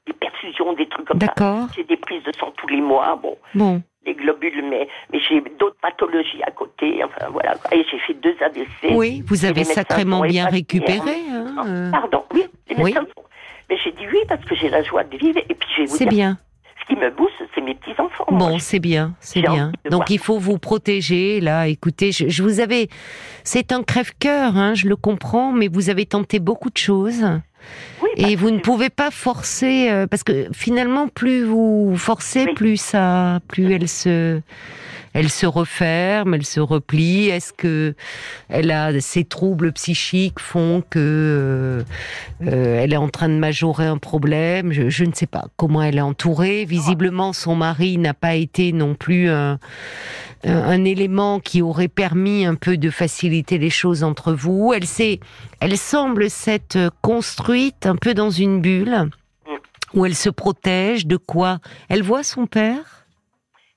des 0.08 0.14
perfusions, 0.14 0.72
des 0.72 0.88
trucs 0.88 1.06
comme 1.06 1.20
ça. 1.20 1.68
J'ai 1.76 1.84
des 1.84 1.96
prises 1.96 2.22
de 2.24 2.32
sang 2.38 2.52
tous 2.56 2.66
les 2.68 2.80
mois, 2.80 3.18
bon. 3.22 3.36
bon. 3.54 3.82
Des 4.04 4.14
globules, 4.14 4.64
mais, 4.68 4.88
mais 5.12 5.20
j'ai 5.20 5.40
d'autres 5.58 5.76
pathologies 5.82 6.42
à 6.42 6.50
côté. 6.50 7.04
Enfin, 7.04 7.30
voilà. 7.30 7.54
Et 7.72 7.84
j'ai 7.90 7.98
fait 7.98 8.14
deux 8.14 8.34
ADC. 8.40 8.96
Oui, 8.96 9.22
vous 9.26 9.44
avez 9.44 9.64
sacrément 9.64 10.22
bien 10.22 10.46
récupéré. 10.46 11.16
Hein, 11.30 11.64
euh. 11.66 11.90
Pardon, 11.90 12.24
oui. 12.32 12.44
Les 12.68 12.82
oui. 12.82 12.94
Mais 13.68 13.76
j'ai 13.84 13.92
dit 13.92 14.06
oui 14.10 14.18
parce 14.28 14.44
que 14.44 14.54
j'ai 14.54 14.70
la 14.70 14.82
joie 14.82 15.04
de 15.04 15.16
vivre. 15.16 15.38
Et 15.38 15.54
puis, 15.54 15.68
je 15.76 15.82
vais 15.82 15.86
vous 15.86 15.96
C'est 15.96 16.06
bien 16.06 16.38
qui 16.88 16.96
me 16.96 17.10
booste, 17.10 17.34
c'est 17.54 17.60
mes 17.60 17.74
petits-enfants. 17.74 18.24
Bon, 18.30 18.58
c'est 18.58 18.80
bien, 18.80 19.14
c'est 19.20 19.42
bien. 19.42 19.72
Donc 19.90 20.10
il 20.10 20.18
faut 20.18 20.38
vous 20.38 20.58
protéger, 20.58 21.40
là. 21.40 21.68
Écoutez, 21.68 22.12
je, 22.12 22.28
je 22.28 22.42
vous 22.42 22.60
avais... 22.60 22.88
C'est 23.44 23.72
un 23.72 23.82
crève-cœur, 23.82 24.56
hein, 24.56 24.74
je 24.74 24.88
le 24.88 24.96
comprends, 24.96 25.52
mais 25.52 25.68
vous 25.68 25.90
avez 25.90 26.06
tenté 26.06 26.38
beaucoup 26.40 26.70
de 26.70 26.76
choses 26.76 27.24
et 28.16 28.36
vous 28.36 28.50
ne 28.50 28.58
pouvez 28.58 28.90
pas 28.90 29.10
forcer 29.10 29.90
euh, 29.90 30.06
parce 30.06 30.22
que 30.22 30.48
finalement 30.52 31.08
plus 31.08 31.44
vous 31.44 31.94
forcez, 31.96 32.46
plus 32.54 32.76
ça, 32.76 33.40
plus 33.48 33.72
elle 33.72 33.88
se 33.88 34.40
elle 35.12 35.30
se 35.30 35.46
referme, 35.46 36.34
elle 36.34 36.44
se 36.44 36.60
replie. 36.60 37.28
Est-ce 37.28 37.52
que 37.52 37.94
elle 38.48 38.70
a 38.70 39.00
ces 39.00 39.24
troubles 39.24 39.72
psychiques 39.72 40.40
font 40.40 40.82
que 40.88 40.98
euh, 40.98 41.82
euh, 42.46 42.80
elle 42.82 42.92
est 42.92 42.98
en 42.98 43.08
train 43.08 43.28
de 43.28 43.38
majorer 43.38 43.86
un 43.86 43.98
problème? 43.98 44.72
Je, 44.72 45.04
ne 45.04 45.12
sais 45.12 45.26
pas 45.26 45.46
comment 45.56 45.82
elle 45.82 45.98
est 45.98 46.02
entourée. 46.02 46.64
Visiblement, 46.64 47.32
son 47.32 47.54
mari 47.54 47.98
n'a 47.98 48.14
pas 48.14 48.34
été 48.34 48.72
non 48.72 48.94
plus 48.94 49.28
un, 49.28 49.58
un, 50.44 50.84
élément 50.84 51.40
qui 51.40 51.62
aurait 51.62 51.88
permis 51.88 52.44
un 52.44 52.54
peu 52.54 52.76
de 52.76 52.90
faciliter 52.90 53.58
les 53.58 53.70
choses 53.70 54.04
entre 54.04 54.32
vous. 54.32 54.72
Elle 54.74 54.86
s'est, 54.86 55.20
elle 55.60 55.76
semble 55.76 56.30
s'être 56.30 56.90
construite 57.02 57.86
un 57.86 57.96
peu 57.96 58.14
dans 58.14 58.30
une 58.30 58.60
bulle 58.60 59.10
où 59.94 60.04
elle 60.04 60.14
se 60.14 60.30
protège. 60.30 61.06
De 61.06 61.16
quoi? 61.16 61.58
Elle 61.88 62.02
voit 62.02 62.22
son 62.22 62.46
père? 62.46 62.97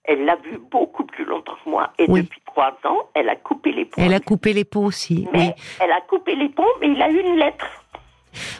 Elle 0.05 0.25
l'a 0.25 0.35
vu 0.37 0.57
beaucoup 0.71 1.03
plus 1.03 1.25
longtemps 1.25 1.55
que 1.63 1.69
moi. 1.69 1.93
Et 1.99 2.07
depuis 2.07 2.41
trois 2.45 2.77
ans, 2.85 3.09
elle 3.13 3.29
a 3.29 3.35
coupé 3.35 3.71
les 3.71 3.85
ponts. 3.85 4.01
Elle 4.01 4.13
a 4.13 4.19
coupé 4.19 4.53
les 4.53 4.65
ponts 4.65 4.85
aussi. 4.85 5.27
Mais 5.31 5.55
Elle 5.79 5.91
a 5.91 6.01
coupé 6.01 6.35
les 6.35 6.49
ponts, 6.49 6.63
mais 6.79 6.89
il 6.89 7.01
a 7.01 7.09
eu 7.09 7.19
une 7.19 7.37
lettre. 7.37 7.67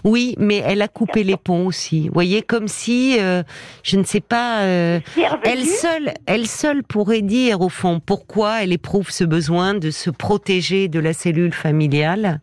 Oui, 0.04 0.36
mais 0.38 0.58
elle 0.58 0.82
a 0.82 0.88
coupé 0.88 1.24
les 1.24 1.38
ponts 1.38 1.66
aussi. 1.66 2.08
Vous 2.08 2.14
voyez, 2.14 2.42
comme 2.42 2.68
si, 2.68 3.18
euh, 3.20 3.42
je 3.84 3.98
ne 3.98 4.04
sais 4.04 4.22
pas, 4.22 4.64
euh, 4.64 5.00
elle 5.44 5.66
seule, 5.66 6.14
elle 6.28 6.46
seule 6.48 6.84
pourrait 6.84 7.22
dire 7.22 7.62
au 7.62 7.70
fond 7.70 8.00
pourquoi 8.06 8.64
elle 8.64 8.74
éprouve 8.74 9.10
ce 9.10 9.24
besoin 9.24 9.74
de 9.74 9.90
se 9.90 10.10
protéger 10.10 10.90
de 10.90 11.00
la 11.00 11.14
cellule 11.14 11.54
familiale. 11.54 12.42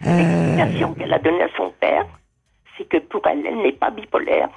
L'explication 0.00 0.94
qu'elle 0.94 1.12
a 1.12 1.18
donnée 1.18 1.42
à 1.42 1.56
son 1.56 1.72
père, 1.80 2.06
c'est 2.76 2.88
que 2.88 2.98
pour 2.98 3.26
elle, 3.26 3.44
elle 3.46 3.62
n'est 3.62 3.72
pas 3.72 3.90
bipolaire 3.90 4.48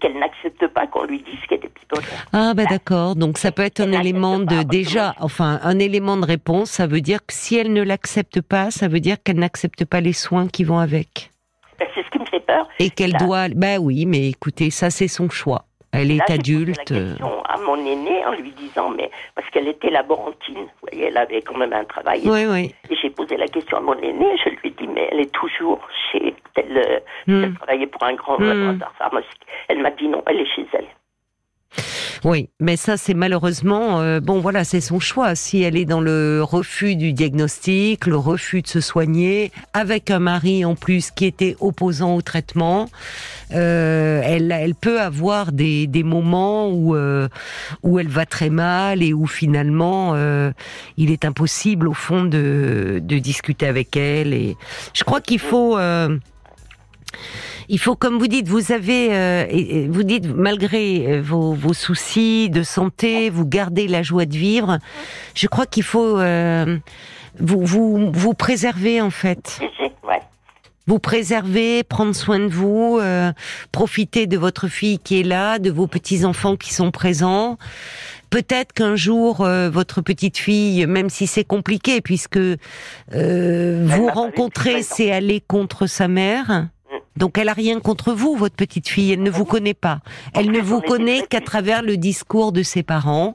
qu'elle 0.00 0.18
n'accepte 0.18 0.66
pas 0.68 0.86
qu'on 0.86 1.04
lui 1.04 1.18
dise 1.20 1.40
qu'elle 1.48 1.64
est 1.64 1.74
bipolaire. 1.74 2.26
Ah 2.32 2.52
ben 2.54 2.66
d'accord, 2.68 3.16
donc 3.16 3.38
ça 3.38 3.52
peut 3.52 3.62
être 3.62 3.80
un 3.80 3.92
élément 3.92 4.38
de 4.38 4.62
déjà, 4.62 5.14
enfin 5.20 5.60
un 5.62 5.78
élément 5.78 6.16
de 6.16 6.26
réponse. 6.26 6.70
Ça 6.70 6.86
veut 6.86 7.00
dire 7.00 7.20
que 7.20 7.32
si 7.32 7.56
elle 7.56 7.72
ne 7.72 7.82
l'accepte 7.82 8.40
pas, 8.40 8.70
ça 8.70 8.88
veut 8.88 9.00
dire 9.00 9.16
qu'elle 9.22 9.38
n'accepte 9.38 9.84
pas 9.84 10.00
les 10.00 10.12
soins 10.12 10.48
qui 10.48 10.64
vont 10.64 10.78
avec. 10.78 11.30
Ben, 11.78 11.86
c'est 11.94 12.04
ce 12.04 12.10
qui 12.10 12.18
me 12.18 12.26
fait 12.26 12.40
peur. 12.40 12.68
Et 12.78 12.90
qu'elle 12.90 13.12
doit, 13.12 13.48
ben 13.48 13.78
oui, 13.78 14.06
mais 14.06 14.28
écoutez, 14.28 14.70
ça 14.70 14.90
c'est 14.90 15.08
son 15.08 15.30
choix. 15.30 15.64
Elle 15.92 16.10
est 16.10 16.30
adulte. 16.30 16.90
La 16.90 16.96
question 16.96 17.42
à 17.44 17.56
mon 17.58 17.76
aîné 17.76 18.24
en 18.26 18.32
lui 18.32 18.50
disant, 18.52 18.90
mais 18.90 19.10
parce 19.34 19.48
qu'elle 19.50 19.68
était 19.68 19.88
laborantine, 19.88 20.56
vous 20.56 20.88
voyez, 20.90 21.06
elle 21.06 21.16
avait 21.16 21.40
quand 21.40 21.56
même 21.56 21.72
un 21.72 21.84
travail. 21.84 22.20
Oui, 22.24 22.44
oui. 22.46 22.74
Et 22.90 22.96
j'ai 23.00 23.08
posé 23.08 23.36
la 23.36 23.48
question 23.48 23.78
à 23.78 23.80
mon 23.80 23.96
aîné, 24.00 24.26
je 24.44 24.50
lui 24.50 24.58
ai 24.64 24.70
dit, 24.70 24.88
mais 24.88 25.08
elle 25.10 25.20
est 25.20 25.32
toujours 25.32 25.80
chez 26.12 26.34
elle, 26.56 27.02
hmm. 27.26 27.44
elle 27.44 27.54
travaillait 27.54 27.86
pour 27.86 28.02
un 28.02 28.14
grand 28.14 28.38
hmm. 28.38 28.44
laboratoire 28.44 28.92
pharmaceutique. 28.98 29.46
Elle 29.68 29.82
m'a 29.82 29.90
dit 29.90 30.08
non, 30.08 30.22
elle 30.26 30.40
est 30.40 30.54
chez 30.54 30.66
elle. 30.72 30.86
Oui, 32.24 32.48
mais 32.60 32.76
ça 32.76 32.96
c'est 32.96 33.14
malheureusement 33.14 34.00
euh, 34.00 34.20
bon 34.20 34.40
voilà 34.40 34.64
c'est 34.64 34.80
son 34.80 34.98
choix. 34.98 35.34
Si 35.34 35.62
elle 35.62 35.76
est 35.76 35.84
dans 35.84 36.00
le 36.00 36.42
refus 36.42 36.96
du 36.96 37.12
diagnostic, 37.12 38.06
le 38.06 38.16
refus 38.16 38.62
de 38.62 38.66
se 38.66 38.80
soigner, 38.80 39.52
avec 39.74 40.10
un 40.10 40.18
mari 40.18 40.64
en 40.64 40.74
plus 40.74 41.10
qui 41.10 41.26
était 41.26 41.56
opposant 41.60 42.16
au 42.16 42.22
traitement, 42.22 42.86
euh, 43.52 44.22
elle, 44.24 44.50
elle 44.50 44.74
peut 44.74 45.00
avoir 45.00 45.52
des, 45.52 45.86
des 45.86 46.02
moments 46.02 46.68
où 46.68 46.96
euh, 46.96 47.28
où 47.82 47.98
elle 47.98 48.08
va 48.08 48.26
très 48.26 48.50
mal 48.50 49.02
et 49.02 49.12
où 49.12 49.26
finalement 49.26 50.14
euh, 50.14 50.50
il 50.96 51.10
est 51.10 51.24
impossible 51.24 51.86
au 51.86 51.94
fond 51.94 52.24
de 52.24 53.00
de 53.02 53.18
discuter 53.18 53.66
avec 53.66 53.96
elle. 53.96 54.32
Et 54.32 54.56
je 54.94 55.04
crois 55.04 55.20
qu'il 55.20 55.38
faut 55.38 55.78
euh, 55.78 56.16
il 57.68 57.78
faut, 57.78 57.96
comme 57.96 58.18
vous 58.18 58.28
dites, 58.28 58.48
vous 58.48 58.72
avez, 58.72 59.08
euh, 59.12 59.86
vous 59.90 60.02
dites, 60.02 60.26
malgré 60.26 61.06
euh, 61.06 61.22
vos, 61.22 61.52
vos, 61.52 61.74
soucis 61.74 62.48
de 62.50 62.62
santé, 62.62 63.30
vous 63.30 63.46
gardez 63.46 63.88
la 63.88 64.02
joie 64.02 64.26
de 64.26 64.36
vivre. 64.36 64.78
Je 65.34 65.46
crois 65.46 65.66
qu'il 65.66 65.82
faut 65.82 66.18
euh, 66.18 66.78
vous, 67.38 67.64
vous, 67.64 68.10
vous 68.12 68.34
préserver 68.34 69.00
en 69.00 69.10
fait. 69.10 69.60
Ouais. 70.08 70.20
Vous 70.86 71.00
préserver, 71.00 71.82
prendre 71.82 72.14
soin 72.14 72.38
de 72.38 72.46
vous, 72.46 72.98
euh, 73.00 73.32
profiter 73.72 74.28
de 74.28 74.38
votre 74.38 74.68
fille 74.68 75.00
qui 75.00 75.18
est 75.18 75.24
là, 75.24 75.58
de 75.58 75.68
vos 75.68 75.88
petits 75.88 76.24
enfants 76.24 76.54
qui 76.54 76.72
sont 76.72 76.92
présents. 76.92 77.58
Peut-être 78.30 78.72
qu'un 78.72 78.94
jour, 78.94 79.40
euh, 79.40 79.68
votre 79.68 80.00
petite 80.00 80.38
fille, 80.38 80.86
même 80.86 81.10
si 81.10 81.26
c'est 81.26 81.42
compliqué, 81.42 82.00
puisque 82.00 82.38
euh, 82.38 83.84
vous 83.84 84.06
rencontrez, 84.06 84.84
c'est 84.84 85.10
aller 85.10 85.40
contre 85.40 85.88
sa 85.88 86.06
mère. 86.06 86.68
Donc 87.16 87.38
elle 87.38 87.48
a 87.48 87.52
rien 87.52 87.80
contre 87.80 88.12
vous, 88.12 88.36
votre 88.36 88.54
petite 88.54 88.88
fille. 88.88 89.12
Elle 89.12 89.22
ne 89.22 89.30
vous 89.30 89.44
connaît 89.44 89.74
pas. 89.74 90.00
Elle 90.34 90.50
ne 90.50 90.60
vous 90.60 90.80
connaît 90.80 91.22
qu'à 91.28 91.40
travers 91.40 91.82
le 91.82 91.96
discours 91.96 92.52
de 92.52 92.62
ses 92.62 92.82
parents. 92.82 93.34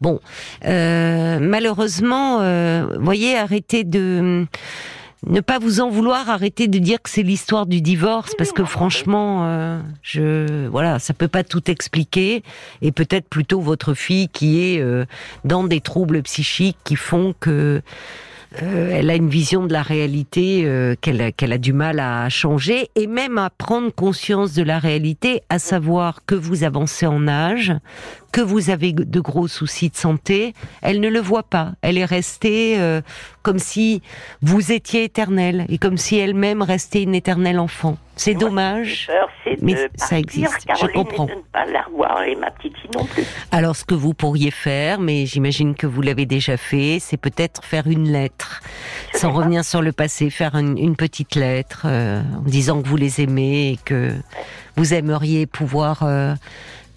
Bon, 0.00 0.20
euh, 0.64 1.38
malheureusement, 1.40 2.40
euh, 2.40 2.86
voyez, 2.98 3.36
arrêtez 3.38 3.84
de 3.84 4.46
ne 5.26 5.40
pas 5.40 5.58
vous 5.58 5.80
en 5.80 5.88
vouloir, 5.88 6.28
arrêtez 6.28 6.68
de 6.68 6.78
dire 6.78 7.00
que 7.00 7.10
c'est 7.10 7.22
l'histoire 7.22 7.66
du 7.66 7.80
divorce, 7.80 8.34
parce 8.36 8.52
que 8.52 8.64
franchement, 8.64 9.44
euh, 9.44 9.80
je 10.02 10.66
voilà, 10.68 10.98
ça 10.98 11.14
peut 11.14 11.28
pas 11.28 11.44
tout 11.44 11.70
expliquer, 11.70 12.42
et 12.82 12.92
peut-être 12.92 13.28
plutôt 13.28 13.60
votre 13.60 13.94
fille 13.94 14.28
qui 14.28 14.60
est 14.60 14.80
euh, 14.80 15.06
dans 15.44 15.64
des 15.64 15.80
troubles 15.80 16.22
psychiques 16.22 16.78
qui 16.84 16.96
font 16.96 17.34
que 17.40 17.82
euh, 18.62 18.90
elle 18.92 19.10
a 19.10 19.16
une 19.16 19.28
vision 19.28 19.66
de 19.66 19.72
la 19.72 19.82
réalité 19.82 20.62
euh, 20.64 20.94
qu'elle 21.00 21.52
a, 21.52 21.58
du 21.58 21.72
mal 21.72 21.98
à 21.98 22.28
changer 22.28 22.88
et 22.94 23.06
même 23.06 23.36
à 23.38 23.50
prendre 23.50 23.92
conscience 23.92 24.54
de 24.54 24.62
la 24.62 24.78
réalité, 24.78 25.42
à 25.48 25.58
savoir 25.58 26.24
que 26.24 26.34
vous 26.34 26.62
avancez 26.62 27.06
en 27.06 27.26
âge, 27.26 27.72
que 28.32 28.40
vous 28.40 28.70
avez 28.70 28.92
de 28.92 29.20
gros 29.20 29.48
soucis 29.48 29.90
de 29.90 29.96
santé. 29.96 30.54
Elle 30.82 31.00
ne 31.00 31.08
le 31.08 31.20
voit 31.20 31.42
pas. 31.42 31.72
Elle 31.82 31.98
est 31.98 32.04
restée 32.04 32.78
euh, 32.78 33.00
comme 33.42 33.58
si 33.58 34.02
vous 34.40 34.70
étiez 34.72 35.04
éternelle 35.04 35.66
et 35.68 35.78
comme 35.78 35.96
si 35.96 36.16
elle-même 36.16 36.62
restait 36.62 37.02
une 37.02 37.14
éternelle 37.14 37.58
enfant. 37.58 37.98
C'est 38.16 38.34
dommage. 38.34 39.08
Peur, 39.08 39.28
Mais 39.60 39.74
de 39.74 39.90
ça 39.96 40.18
existe, 40.18 40.66
je 40.80 40.86
comprends. 40.86 41.26
Et 41.26 41.30
de 41.32 41.36
ne 41.36 41.40
pas 41.52 41.66
la 41.66 41.82
revoir 41.82 42.22
et 42.22 42.36
ma 42.36 42.50
petite 42.50 42.76
fille 42.78 42.90
non 42.94 43.04
plus. 43.04 43.24
Alors, 43.50 43.74
ce 43.76 43.84
que 43.84 43.94
vous 43.94 44.14
pourriez 44.14 44.50
faire, 44.50 45.00
mais 45.00 45.26
j'imagine 45.26 45.74
que 45.74 45.86
vous 45.86 46.00
l'avez 46.00 46.26
déjà 46.26 46.56
fait, 46.56 46.98
c'est 47.00 47.16
peut-être 47.16 47.64
faire 47.64 47.86
une 47.86 48.10
lettre, 48.10 48.60
Je 49.12 49.18
sans 49.18 49.30
pas. 49.30 49.38
revenir 49.38 49.64
sur 49.64 49.82
le 49.82 49.92
passé, 49.92 50.30
faire 50.30 50.54
une, 50.54 50.78
une 50.78 50.96
petite 50.96 51.34
lettre 51.34 51.82
euh, 51.86 52.22
en 52.38 52.42
disant 52.48 52.80
que 52.82 52.88
vous 52.88 52.96
les 52.96 53.20
aimez 53.20 53.72
et 53.72 53.78
que 53.84 54.12
vous 54.76 54.94
aimeriez 54.94 55.46
pouvoir 55.46 56.02
euh, 56.02 56.34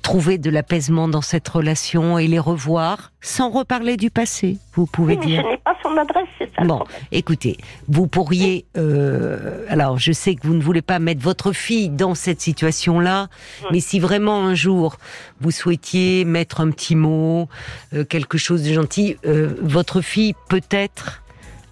trouver 0.08 0.38
de 0.38 0.50
l'apaisement 0.50 1.10
dans 1.10 1.22
cette 1.22 1.46
relation 1.50 2.18
et 2.18 2.28
les 2.28 2.40
revoir 2.40 3.12
sans 3.20 3.50
reparler 3.50 3.98
du 3.98 4.10
passé. 4.10 4.58
Vous 4.74 4.86
pouvez 4.86 5.16
Oui, 5.16 5.20
mais 5.20 5.26
dire. 5.28 5.42
je 5.44 5.48
n'ai 5.50 5.58
pas 5.58 5.76
son 5.84 5.98
adresse, 5.98 6.30
c'est 6.40 6.50
ça. 6.56 6.64
Bon, 6.64 6.82
écoutez, 7.12 7.58
vous 7.90 8.08
pourriez. 8.08 8.66
euh, 8.78 9.66
alors, 9.68 9.98
je 10.00 10.14
sais 10.14 10.36
que 10.36 10.48
vous 10.48 10.54
ne 10.54 10.62
voulez 10.62 10.82
pas 10.82 11.00
mettre 11.00 11.22
votre 11.22 11.52
fille 11.52 11.90
dans 11.90 12.16
cette 12.16 12.40
situation-là, 12.40 13.28
mais 13.74 13.82
si 13.82 14.00
vraiment 14.00 14.46
un 14.46 14.56
jour 14.56 14.96
vous 15.42 15.52
souhaitiez 15.52 16.24
mettre 16.24 16.62
un 16.62 16.72
petit 16.72 16.96
mot, 16.96 17.50
euh, 17.94 18.06
quelque 18.06 18.38
chose 18.38 18.64
de 18.64 18.72
gentil, 18.74 19.18
euh, 19.26 19.56
votre 19.62 20.00
fille 20.00 20.36
peut-être 20.48 21.22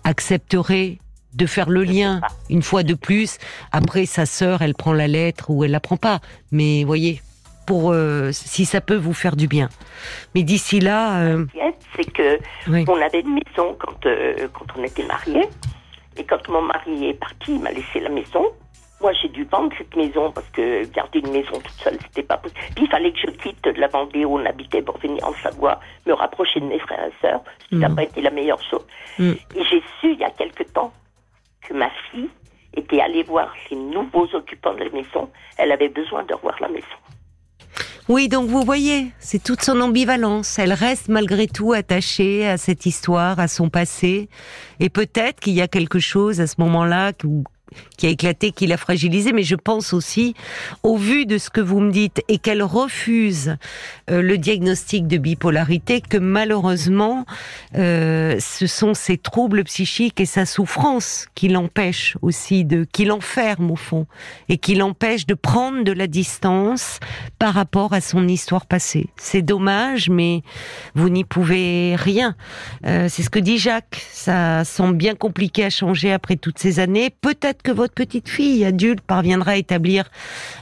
accepterait 0.04 1.00
de 1.36 1.46
faire 1.46 1.70
le 1.70 1.84
lien 1.86 2.20
une 2.50 2.62
fois 2.64 2.84
de 2.84 2.96
plus. 2.96 3.38
Après, 3.72 4.06
sa 4.06 4.26
sœur, 4.26 4.62
elle 4.62 4.74
prend 4.76 4.92
la 4.92 5.08
lettre 5.08 5.50
ou 5.52 5.64
elle 5.64 5.72
la 5.72 5.80
prend 5.80 5.96
pas. 5.98 6.20
Mais 6.52 6.84
voyez, 6.84 7.22
pour 7.66 7.92
euh, 7.92 8.32
si 8.32 8.66
ça 8.66 8.82
peut 8.82 8.96
vous 8.96 9.14
faire 9.14 9.36
du 9.36 9.48
bien. 9.48 9.70
Mais 10.34 10.44
d'ici 10.44 10.80
là, 10.80 11.22
euh, 11.22 11.46
C'est 11.96 12.12
que 12.12 12.40
oui. 12.68 12.86
on 12.88 13.02
avait 13.02 13.22
une 13.22 13.34
maison 13.36 13.76
quand, 13.80 14.06
euh, 14.06 14.48
quand 14.54 14.66
on 14.78 14.84
était 14.84 15.06
mariés. 15.06 15.48
Et 16.18 16.24
quand 16.24 16.48
mon 16.50 16.62
mari 16.62 17.10
est 17.10 17.14
parti, 17.20 17.56
il 17.56 17.60
m'a 17.60 17.72
laissé 17.72 18.00
la 18.00 18.10
maison. 18.10 18.46
Moi, 19.02 19.12
j'ai 19.22 19.28
dû 19.28 19.44
vendre 19.44 19.74
cette 19.78 19.94
maison 19.96 20.32
parce 20.32 20.48
que 20.52 20.86
garder 20.86 21.20
une 21.20 21.32
maison 21.32 21.52
toute 21.54 21.70
seule, 21.84 21.98
c'était 22.02 22.24
pas 22.24 22.38
possible. 22.38 22.60
Puis 22.76 22.86
il 22.86 22.90
fallait 22.90 23.12
que 23.12 23.20
je 23.20 23.32
quitte 23.32 23.66
la 23.78 23.88
Vendée 23.88 24.24
où 24.24 24.38
on 24.40 24.46
habitait 24.46 24.82
pour 24.82 24.98
venir 25.00 25.22
en 25.28 25.34
Savoie, 25.44 25.80
me 26.06 26.14
rapprocher 26.14 26.62
de 26.62 26.66
mes 26.66 26.80
frères 26.80 27.06
et 27.06 27.14
sœurs. 27.22 27.42
Ça 27.70 27.76
n'a 27.78 27.90
Mhm. 27.90 27.96
pas 27.96 28.04
été 28.04 28.22
la 28.22 28.32
meilleure 28.32 28.62
chose. 28.70 28.86
Mm. 29.20 29.32
Et 29.56 29.64
j'ai 29.70 29.84
su 30.00 30.14
il 30.14 30.20
y 30.20 30.24
a 30.24 30.30
quelque 30.32 30.64
temps 30.64 30.94
que 31.68 31.74
ma 31.74 31.90
fille 32.10 32.30
était 32.78 33.02
allée 33.02 33.24
voir 33.24 33.54
les 33.70 33.76
nouveaux 33.78 34.28
occupants 34.34 34.74
de 34.74 34.84
la 34.86 34.90
maison. 34.92 35.30
Elle 35.58 35.74
avait 35.74 35.90
besoin 35.90 36.24
de 36.24 36.34
revoir 36.34 36.56
la 36.62 36.70
maison. 36.70 36.86
Oui, 38.08 38.28
donc 38.30 38.50
vous 38.50 38.62
voyez, 38.62 39.12
c'est 39.18 39.42
toute 39.42 39.64
son 39.64 39.82
ambivalence. 39.82 40.60
Elle 40.60 40.74
reste 40.74 41.08
malgré 41.10 41.48
tout 41.48 41.74
attachée 41.74 42.48
à 42.48 42.58
cette 42.58 42.86
histoire, 42.86 43.40
à 43.40 43.48
son 43.48 43.70
passé. 43.70 44.30
Et 44.80 44.90
peut-être 44.90 45.40
qu'il 45.40 45.54
y 45.54 45.62
a 45.62 45.68
quelque 45.68 45.98
chose 45.98 46.40
à 46.40 46.46
ce 46.46 46.54
moment-là 46.60 47.14
qui- 47.98 48.08
a 48.08 48.10
éclaté, 48.10 48.52
qui 48.52 48.68
l'a 48.68 48.78
fragilisé. 48.78 49.34
Mais 49.34 49.44
je 49.44 49.56
pense 49.56 49.94
aussi, 49.94 50.36
au 50.84 50.98
vu 50.98 51.26
de 51.26 51.38
ce 51.38 51.50
que 51.50 51.62
vous 51.62 51.80
me 51.80 51.92
dites, 51.92 52.22
et 52.28 52.38
qu'elle 52.38 52.64
refuse 52.64 53.58
euh, 54.12 54.22
le 54.22 54.38
diagnostic 54.38 55.08
de 55.08 55.18
bipolarité, 55.18 56.02
que 56.02 56.18
malheureusement, 56.18 57.26
euh, 57.76 58.38
ce 58.40 58.68
sont 58.68 58.94
ses 58.94 59.18
troubles 59.18 59.64
psychiques 59.64 60.20
et 60.20 60.26
sa 60.26 60.46
souffrance 60.46 61.28
qui 61.36 61.48
l'empêchent 61.48 62.18
aussi 62.22 62.64
de, 62.66 62.86
qui 62.92 63.06
l'enferment 63.06 63.74
au 63.74 63.76
fond, 63.76 64.06
et 64.50 64.58
qui 64.58 64.76
l'empêchent 64.76 65.26
de 65.26 65.34
prendre 65.34 65.84
de 65.84 65.92
la 65.92 66.08
distance 66.08 67.00
par 67.40 67.54
rapport 67.54 67.94
à 67.94 68.02
son 68.02 68.28
histoire 68.28 68.66
passée. 68.66 69.08
C'est 69.18 69.42
dommage, 69.42 70.10
mais 70.10 70.42
vous 70.94 71.10
n'y 71.10 71.24
pouvez 71.24 71.96
rien. 71.98 72.36
Euh, 72.86 73.08
c'est 73.10 73.24
ce 73.24 73.30
que 73.30 73.40
dit 73.40 73.58
Jacques. 73.58 74.02
Ça 74.12 74.64
semble 74.66 74.96
bien 74.96 75.16
compliqué 75.16 75.66
à 75.66 75.70
changer 75.70 76.12
après 76.12 76.36
toutes 76.36 76.60
ces 76.60 76.80
années. 76.80 77.10
Peut-être 77.10 77.64
que 77.66 77.72
votre 77.72 77.96
petite 77.96 78.30
fille 78.30 78.64
adulte 78.64 79.02
parviendra 79.02 79.52
à 79.52 79.56
établir 79.56 80.06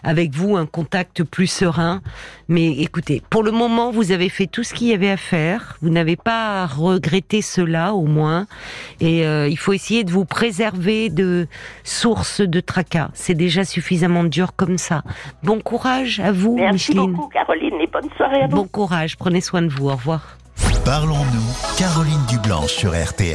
avec 0.04 0.32
vous 0.34 0.56
un 0.56 0.66
contact 0.66 1.24
plus 1.24 1.48
serein. 1.48 2.02
Mais 2.48 2.72
écoutez, 2.80 3.22
pour 3.30 3.44
le 3.44 3.52
moment, 3.52 3.92
vous 3.92 4.13
avez 4.13 4.30
fait 4.30 4.48
tout 4.48 4.63
ce 4.63 4.74
qu'il 4.74 4.88
y 4.88 4.94
avait 4.94 5.10
à 5.12 5.18
faire. 5.18 5.78
Vous 5.82 5.89
n'avez 5.89 6.16
pas 6.16 6.63
à 6.63 6.66
regretter 6.66 7.42
cela, 7.42 7.94
au 7.94 8.06
moins. 8.06 8.48
Et 9.02 9.28
euh, 9.28 9.50
il 9.50 9.58
faut 9.58 9.74
essayer 9.74 10.06
de 10.06 10.12
vous 10.12 10.24
préserver 10.24 11.10
de 11.10 11.48
sources 11.84 12.39
de 12.39 12.60
tracas. 12.62 13.10
C'est 13.13 13.36
déjà 13.36 13.66
suffisamment 13.66 14.24
dur 14.24 14.56
comme 14.56 14.78
ça. 14.78 15.04
Bon 15.44 15.60
courage 15.60 16.22
à 16.22 16.32
vous, 16.32 16.56
Merci 16.56 16.92
Micheline. 16.92 17.12
beaucoup, 17.13 17.28
Caroline, 17.28 17.82
et 17.82 17.88
bonne 17.88 18.10
soirée 18.16 18.44
à 18.44 18.48
vous. 18.48 18.56
Bon 18.56 18.68
courage. 18.68 19.18
Prenez 19.18 19.42
soin 19.42 19.62
de 19.62 19.68
vous. 19.68 19.89
Au 19.89 19.96
revoir. 19.96 20.38
Parlons-nous, 20.86 21.78
Caroline 21.78 22.26
Dublanche 22.30 22.72
sur 22.72 22.92
RTL. 22.92 23.32